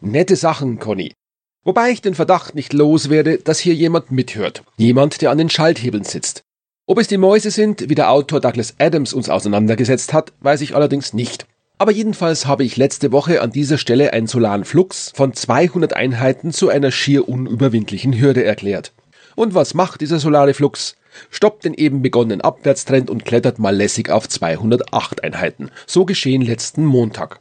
Nette 0.03 0.37
Sachen, 0.37 0.81
Conny. 0.81 1.15
Wobei 1.63 1.93
ich 1.93 2.03
den 2.03 2.15
Verdacht 2.15 2.55
nicht 2.55 2.75
loswerde, 2.75 3.39
dass 3.39 3.59
hier 3.59 3.75
jemand 3.75 4.11
mithört. 4.11 4.65
Jemand, 4.77 5.23
der 5.23 5.31
an 5.31 5.39
den 5.39 5.49
Schalthebeln 5.49 6.05
sitzt. 6.05 6.43
Ob 6.87 6.99
es 6.99 7.09
die 7.09 7.17
Mäuse 7.17 7.51
sind, 7.51 7.89
wie 7.89 7.95
der 7.95 8.11
Autor 8.11 8.41
Douglas 8.41 8.75
Adams 8.79 9.15
uns 9.15 9.31
auseinandergesetzt 9.31 10.13
hat, 10.13 10.35
weiß 10.41 10.61
ich 10.61 10.77
allerdings 10.77 11.15
nicht. 11.15 11.47
Aber 11.79 11.91
jedenfalls 11.91 12.45
habe 12.45 12.63
ich 12.63 12.77
letzte 12.77 13.11
Woche 13.11 13.41
an 13.41 13.51
dieser 13.51 13.79
Stelle 13.79 14.13
einen 14.13 14.27
solaren 14.27 14.67
Flux 14.67 15.11
von 15.15 15.33
200 15.33 15.95
Einheiten 15.95 16.53
zu 16.53 16.69
einer 16.69 16.91
schier 16.91 17.27
unüberwindlichen 17.27 18.21
Hürde 18.21 18.45
erklärt. 18.45 18.93
Und 19.35 19.55
was 19.55 19.73
macht 19.73 20.03
dieser 20.03 20.19
solare 20.19 20.53
Flux? 20.53 20.97
Stoppt 21.31 21.65
den 21.65 21.73
eben 21.73 22.03
begonnenen 22.03 22.43
Abwärtstrend 22.43 23.09
und 23.09 23.25
klettert 23.25 23.59
mal 23.59 23.75
lässig 23.75 24.11
auf 24.11 24.29
208 24.29 25.25
Einheiten. 25.25 25.71
So 25.87 26.05
geschehen 26.05 26.43
letzten 26.43 26.85
Montag. 26.85 27.41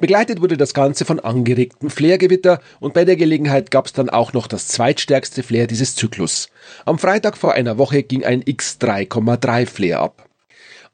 Begleitet 0.00 0.40
wurde 0.40 0.56
das 0.56 0.74
Ganze 0.74 1.04
von 1.04 1.20
angeregtem 1.20 1.90
Flairgewitter 1.90 2.60
und 2.80 2.94
bei 2.94 3.04
der 3.04 3.16
Gelegenheit 3.16 3.70
gab 3.70 3.86
es 3.86 3.92
dann 3.92 4.10
auch 4.10 4.32
noch 4.32 4.46
das 4.46 4.68
zweitstärkste 4.68 5.42
Flair 5.42 5.66
dieses 5.66 5.94
Zyklus. 5.94 6.48
Am 6.84 6.98
Freitag 6.98 7.36
vor 7.36 7.54
einer 7.54 7.78
Woche 7.78 8.02
ging 8.02 8.24
ein 8.24 8.42
X3,3 8.42 9.66
Flair 9.66 10.00
ab. 10.00 10.26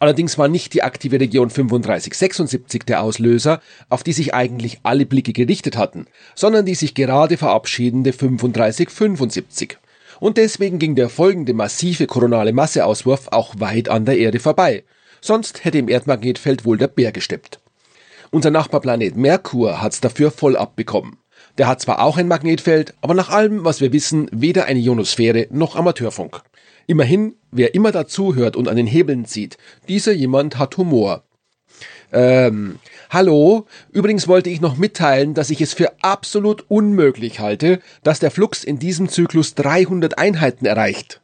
Allerdings 0.02 0.36
war 0.36 0.48
nicht 0.48 0.74
die 0.74 0.82
aktive 0.82 1.20
Region 1.20 1.48
3576 1.48 2.82
der 2.82 3.04
Auslöser, 3.04 3.60
auf 3.88 4.02
die 4.02 4.12
sich 4.12 4.34
eigentlich 4.34 4.80
alle 4.82 5.06
Blicke 5.06 5.32
gerichtet 5.32 5.76
hatten, 5.76 6.06
sondern 6.34 6.66
die 6.66 6.74
sich 6.74 6.96
gerade 6.96 7.36
verabschiedende 7.36 8.10
3575. 8.10 9.78
Und 10.18 10.38
deswegen 10.38 10.80
ging 10.80 10.96
der 10.96 11.08
folgende 11.08 11.54
massive 11.54 12.06
koronale 12.06 12.52
Masseauswurf 12.52 13.28
auch 13.28 13.54
weit 13.58 13.88
an 13.88 14.04
der 14.04 14.18
Erde 14.18 14.40
vorbei. 14.40 14.82
Sonst 15.20 15.64
hätte 15.64 15.78
im 15.78 15.88
Erdmagnetfeld 15.88 16.64
wohl 16.64 16.78
der 16.78 16.88
Bär 16.88 17.12
gesteppt. 17.12 17.61
Unser 18.34 18.50
Nachbarplanet 18.50 19.14
Merkur 19.14 19.82
hat's 19.82 20.00
dafür 20.00 20.30
voll 20.30 20.56
abbekommen. 20.56 21.18
Der 21.58 21.66
hat 21.66 21.82
zwar 21.82 22.00
auch 22.00 22.16
ein 22.16 22.28
Magnetfeld, 22.28 22.94
aber 23.02 23.12
nach 23.12 23.28
allem, 23.28 23.66
was 23.66 23.82
wir 23.82 23.92
wissen, 23.92 24.26
weder 24.32 24.64
eine 24.64 24.80
Ionosphäre 24.80 25.48
noch 25.50 25.76
Amateurfunk. 25.76 26.40
Immerhin, 26.86 27.34
wer 27.50 27.74
immer 27.74 27.92
dazuhört 27.92 28.56
und 28.56 28.68
an 28.68 28.76
den 28.76 28.86
Hebeln 28.86 29.26
zieht, 29.26 29.58
dieser 29.86 30.12
jemand 30.12 30.56
hat 30.56 30.78
Humor. 30.78 31.24
Ähm, 32.10 32.78
hallo, 33.10 33.66
übrigens 33.90 34.26
wollte 34.28 34.48
ich 34.48 34.62
noch 34.62 34.78
mitteilen, 34.78 35.34
dass 35.34 35.50
ich 35.50 35.60
es 35.60 35.74
für 35.74 35.92
absolut 36.00 36.64
unmöglich 36.68 37.38
halte, 37.38 37.80
dass 38.02 38.18
der 38.18 38.30
Flux 38.30 38.64
in 38.64 38.78
diesem 38.78 39.10
Zyklus 39.10 39.54
300 39.56 40.16
Einheiten 40.16 40.64
erreicht. 40.64 41.20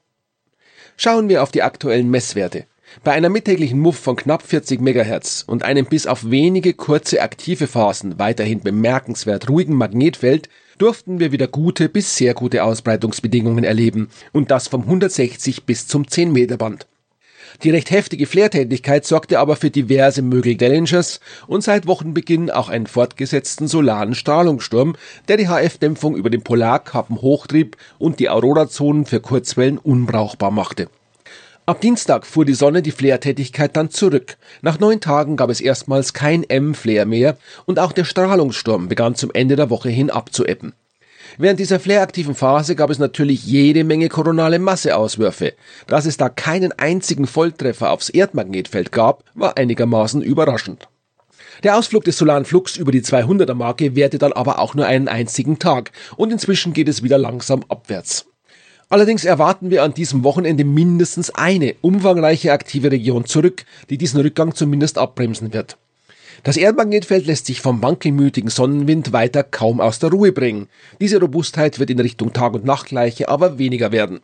Schauen 0.99 1.31
wir 1.31 1.43
auf 1.43 1.53
die 1.53 1.63
aktuellen 1.63 2.11
Messwerte. 2.11 2.67
Bei 3.05 3.13
einer 3.13 3.29
mittäglichen 3.29 3.79
Muff 3.79 3.99
von 3.99 4.17
knapp 4.17 4.43
40 4.43 4.81
MHz 4.81 5.45
und 5.47 5.63
einem 5.63 5.87
bis 5.87 6.07
auf 6.07 6.31
wenige 6.31 6.75
kurze 6.75 7.23
aktive 7.23 7.67
Phasen 7.67 8.19
weiterhin 8.19 8.61
bemerkenswert 8.61 9.49
ruhigen 9.49 9.75
Magnetfeld 9.75 10.49
durften 10.79 11.21
wir 11.21 11.33
wieder 11.33 11.49
gute 11.49 11.89
bis 11.89 12.17
sehr 12.17 12.35
gute 12.35 12.65
Ausbreitungsbedingungen 12.65 13.65
erleben 13.65 14.09
und 14.33 14.51
das 14.51 14.69
vom 14.69 14.83
160 14.83 15.65
bis 15.65 15.87
zum 15.87 16.09
10 16.09 16.33
Meter 16.33 16.57
Band. 16.57 16.87
Die 17.63 17.71
recht 17.71 17.91
heftige 17.91 18.27
Flairtätigkeit 18.27 19.05
sorgte 19.05 19.39
aber 19.39 19.57
für 19.57 19.71
diverse 19.71 20.23
Mögel 20.23 20.57
Dellingers 20.57 21.21
und 21.47 21.65
seit 21.65 21.87
Wochenbeginn 21.87 22.51
auch 22.51 22.69
einen 22.69 22.87
fortgesetzten 22.87 23.67
solaren 23.67 24.15
Strahlungssturm, 24.15 24.97
der 25.29 25.39
die 25.39 25.49
HF-Dämpfung 25.49 26.15
über 26.15 26.31
den 26.31 26.43
Polarkappen 26.43 27.21
hochtrieb 27.21 27.77
und 27.99 28.21
die 28.21 28.29
Aurorazonen 28.29 29.07
für 29.07 29.21
Kurzwellen 29.21 29.79
unbrauchbar 29.79 30.51
machte. 30.51 30.89
Ab 31.69 31.83
Dienstag 31.83 32.25
fuhr 32.25 32.47
die 32.47 32.55
Sonne 32.55 32.81
die 32.81 32.93
Flairtätigkeit 32.93 33.77
dann 33.77 33.91
zurück. 33.91 34.39
Nach 34.63 34.81
neun 34.81 35.03
Tagen 35.03 35.37
gab 35.37 35.51
es 35.51 35.61
erstmals 35.61 36.15
kein 36.15 36.43
M-Flare 36.43 37.05
mehr 37.05 37.37
und 37.67 37.79
auch 37.79 37.93
der 37.93 38.05
Strahlungssturm 38.05 38.89
begann 38.89 39.17
zum 39.17 39.31
Ende 39.35 39.55
der 39.55 39.69
Woche 39.69 39.91
hin 39.91 40.09
abzuebben. 40.09 40.73
Während 41.37 41.61
dieser 41.61 41.79
flareaktiven 41.79 42.35
Phase 42.35 42.75
gab 42.75 42.89
es 42.89 42.99
natürlich 42.99 43.45
jede 43.45 43.85
Menge 43.85 44.09
koronale 44.09 44.59
Masseauswürfe. 44.59 45.53
Dass 45.87 46.07
es 46.07 46.17
da 46.17 46.31
keinen 46.31 46.73
einzigen 46.73 47.27
Volltreffer 47.27 47.91
aufs 47.91 48.09
Erdmagnetfeld 48.09 48.91
gab, 48.91 49.25
war 49.35 49.59
einigermaßen 49.59 50.23
überraschend. 50.23 50.89
Der 51.65 51.77
Ausflug 51.77 52.05
des 52.05 52.17
Solaren 52.17 52.47
Flux 52.47 52.79
über 52.79 52.93
die 52.93 53.03
200er 53.03 53.53
Marke 53.53 53.95
währte 53.95 54.17
dann 54.17 54.33
aber 54.33 54.59
auch 54.59 54.75
nur 54.75 54.87
einen 54.87 55.09
einzigen 55.09 55.59
Tag 55.59 55.93
und 56.17 56.33
inzwischen 56.33 56.73
geht 56.73 56.89
es 56.89 57.03
wieder 57.03 57.19
langsam 57.19 57.63
abwärts. 57.69 58.28
Allerdings 58.91 59.27
erwarten 59.27 59.71
wir 59.71 59.83
an 59.83 59.93
diesem 59.93 60.25
Wochenende 60.25 60.65
mindestens 60.65 61.31
eine 61.31 61.75
umfangreiche 61.83 62.53
aktive 62.53 62.91
Region 62.91 63.27
zurück, 63.27 63.67
die 63.91 63.99
diesen 63.99 64.21
Rückgang 64.21 64.55
zumindest 64.55 64.97
abbremsen 64.97 65.53
wird. 65.53 65.77
Das 66.43 66.57
Erdmagnetfeld 66.57 67.27
lässt 67.27 67.47
sich 67.47 67.61
vom 67.61 67.83
wankelmütigen 67.83 68.49
Sonnenwind 68.49 69.13
weiter 69.13 69.43
kaum 69.43 69.83
aus 69.83 69.99
der 69.99 70.11
Ruhe 70.11 70.33
bringen. 70.33 70.69
Diese 71.01 71.21
Robustheit 71.21 71.79
wird 71.79 71.91
in 71.91 72.01
Richtung 72.01 72.33
Tag- 72.33 72.55
und 72.55 72.65
Nachtgleiche 72.65 73.29
aber 73.29 73.59
weniger 73.59 73.93
werden. 73.93 74.21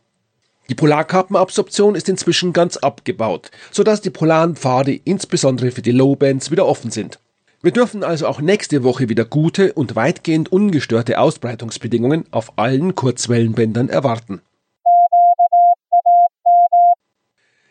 Die 0.70 0.74
Polarkappenabsorption 0.74 1.94
ist 1.94 2.08
inzwischen 2.08 2.54
ganz 2.54 2.78
abgebaut, 2.78 3.50
sodass 3.70 4.00
die 4.00 4.10
polaren 4.10 4.56
Pfade 4.56 4.98
insbesondere 5.04 5.72
für 5.72 5.82
die 5.82 5.92
Lowbands 5.92 6.50
wieder 6.50 6.66
offen 6.66 6.90
sind. 6.90 7.18
Wir 7.60 7.72
dürfen 7.72 8.02
also 8.02 8.26
auch 8.26 8.40
nächste 8.40 8.82
Woche 8.82 9.10
wieder 9.10 9.26
gute 9.26 9.74
und 9.74 9.94
weitgehend 9.94 10.50
ungestörte 10.50 11.18
Ausbreitungsbedingungen 11.18 12.24
auf 12.30 12.56
allen 12.56 12.94
Kurzwellenbändern 12.94 13.90
erwarten. 13.90 14.40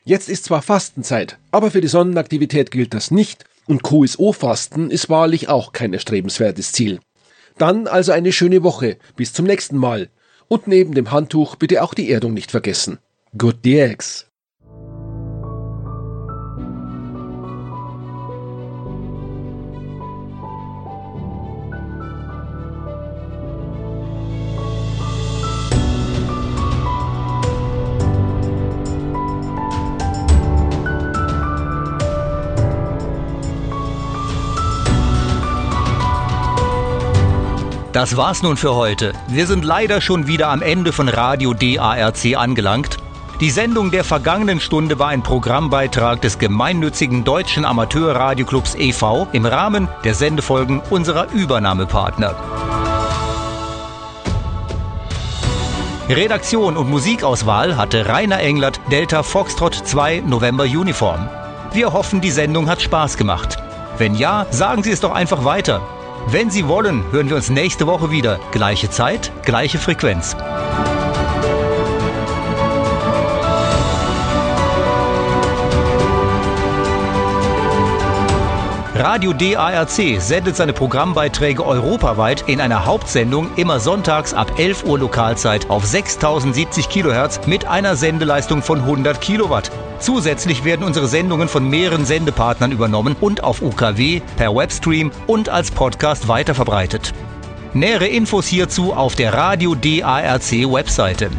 Jetzt 0.05 0.27
ist 0.27 0.43
zwar 0.43 0.61
Fastenzeit, 0.61 1.37
aber 1.51 1.71
für 1.71 1.79
die 1.79 1.87
Sonnenaktivität 1.87 2.71
gilt 2.71 2.93
das 2.93 3.09
nicht 3.09 3.45
und 3.67 3.83
QSO-Fasten 3.83 4.91
ist 4.91 5.09
wahrlich 5.09 5.47
auch 5.47 5.71
kein 5.71 5.93
erstrebenswertes 5.93 6.73
Ziel. 6.73 6.99
Dann 7.57 7.87
also 7.87 8.11
eine 8.11 8.33
schöne 8.33 8.63
Woche, 8.63 8.97
bis 9.15 9.31
zum 9.31 9.45
nächsten 9.45 9.77
Mal. 9.77 10.09
Und 10.49 10.67
neben 10.67 10.93
dem 10.93 11.11
Handtuch 11.11 11.55
bitte 11.55 11.81
auch 11.81 11.93
die 11.93 12.11
Erdung 12.11 12.33
nicht 12.33 12.51
vergessen. 12.51 12.99
Good 13.37 13.63
DX. 13.63 14.27
Das 37.93 38.17
war's 38.17 38.41
nun 38.41 38.57
für 38.57 38.73
heute. 38.73 39.13
Wir 39.27 39.45
sind 39.45 39.63
leider 39.63 40.01
schon 40.01 40.25
wieder 40.25 40.47
am 40.47 40.63
Ende 40.63 40.91
von 40.91 41.07
Radio 41.07 41.53
DARC 41.53 42.35
angelangt. 42.35 42.97
Die 43.39 43.51
Sendung 43.51 43.91
der 43.91 44.03
vergangenen 44.03 44.59
Stunde 44.59 44.97
war 44.97 45.09
ein 45.09 45.21
Programmbeitrag 45.21 46.19
des 46.19 46.39
gemeinnützigen 46.39 47.23
Deutschen 47.23 47.65
Amateurradioclubs 47.65 48.73
e.V. 48.73 49.27
im 49.31 49.45
Rahmen 49.45 49.87
der 50.03 50.15
Sendefolgen 50.15 50.81
unserer 50.89 51.31
Übernahmepartner. 51.33 52.33
Redaktion 56.09 56.77
und 56.77 56.89
Musikauswahl 56.89 57.77
hatte 57.77 58.07
Rainer 58.07 58.39
Englert, 58.39 58.81
Delta 58.89 59.21
Foxtrot 59.21 59.75
2 59.75 60.23
November 60.25 60.63
Uniform. 60.63 61.29
Wir 61.73 61.93
hoffen, 61.93 62.21
die 62.21 62.31
Sendung 62.31 62.67
hat 62.67 62.81
Spaß 62.81 63.17
gemacht. 63.17 63.57
Wenn 63.99 64.15
ja, 64.15 64.47
sagen 64.49 64.81
Sie 64.81 64.89
es 64.89 64.99
doch 64.99 65.11
einfach 65.11 65.45
weiter. 65.45 65.81
Wenn 66.27 66.49
Sie 66.49 66.67
wollen, 66.67 67.03
hören 67.11 67.29
wir 67.29 67.35
uns 67.35 67.49
nächste 67.49 67.85
Woche 67.85 68.09
wieder. 68.09 68.39
Gleiche 68.51 68.89
Zeit, 68.89 69.31
gleiche 69.43 69.77
Frequenz. 69.77 70.35
Radio 78.95 79.33
DARC 79.33 80.21
sendet 80.21 80.55
seine 80.55 80.71
Programmbeiträge 80.71 81.65
europaweit 81.65 82.43
in 82.47 82.61
einer 82.61 82.85
Hauptsendung 82.85 83.49
immer 83.55 83.79
sonntags 83.79 84.35
ab 84.35 84.59
11 84.59 84.83
Uhr 84.83 84.99
Lokalzeit 84.99 85.67
auf 85.71 85.83
6070 85.83 86.89
Kilohertz 86.89 87.39
mit 87.47 87.65
einer 87.65 87.95
Sendeleistung 87.95 88.61
von 88.61 88.81
100 88.81 89.19
Kilowatt. 89.19 89.71
Zusätzlich 89.97 90.63
werden 90.63 90.85
unsere 90.85 91.07
Sendungen 91.07 91.47
von 91.47 91.67
mehreren 91.67 92.05
Sendepartnern 92.05 92.71
übernommen 92.71 93.15
und 93.19 93.43
auf 93.43 93.63
UKW, 93.63 94.21
per 94.37 94.55
Webstream 94.55 95.09
und 95.25 95.49
als 95.49 95.71
Podcast 95.71 96.27
weiterverbreitet. 96.27 97.13
Nähere 97.73 98.05
Infos 98.05 98.45
hierzu 98.45 98.93
auf 98.93 99.15
der 99.15 99.33
Radio 99.33 99.73
DARC 99.73 100.51
Webseite. 100.71 101.31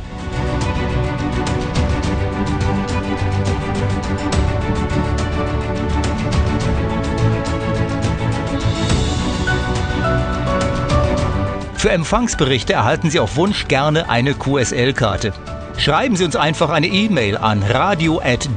Für 11.85 11.91
Empfangsberichte 11.91 12.73
erhalten 12.73 13.11
Sie 13.11 13.21
auf 13.21 13.37
Wunsch 13.37 13.69
gerne 13.69 14.09
eine 14.09 14.33
QSL-Karte. 14.33 15.35
Schreiben 15.77 16.17
Sie 16.17 16.25
uns 16.25 16.35
einfach 16.35 16.71
eine 16.71 16.87
E-Mail 16.87 17.37
an 17.37 17.63
radio.darc.de. 17.63 18.49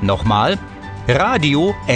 Nochmal 0.00 0.58
radio.darc.de. 1.06 1.92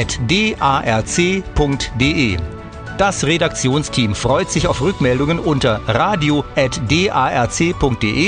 Das 2.98 3.24
Redaktionsteam 3.24 4.14
freut 4.14 4.50
sich 4.50 4.68
auf 4.68 4.82
Rückmeldungen 4.82 5.38
unter 5.38 5.80
radio.darc.de 5.86 6.44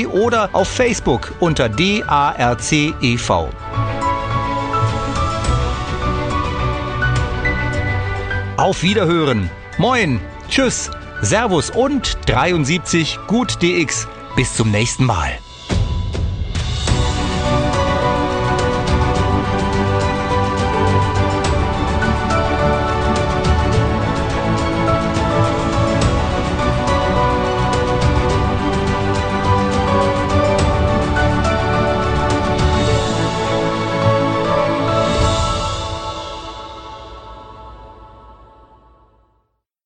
oder 0.06 0.48
auf 0.54 0.68
Facebook 0.68 1.34
unter 1.40 1.68
DARC-EV. 1.68 3.30
Auf 8.56 8.82
Wiederhören. 8.82 9.50
Moin, 9.76 10.22
tschüss, 10.48 10.90
Servus 11.22 11.70
und 11.70 12.18
73 12.26 13.18
Gut 13.26 13.62
DX. 13.62 14.06
Bis 14.36 14.54
zum 14.54 14.70
nächsten 14.70 15.04
Mal. 15.04 15.38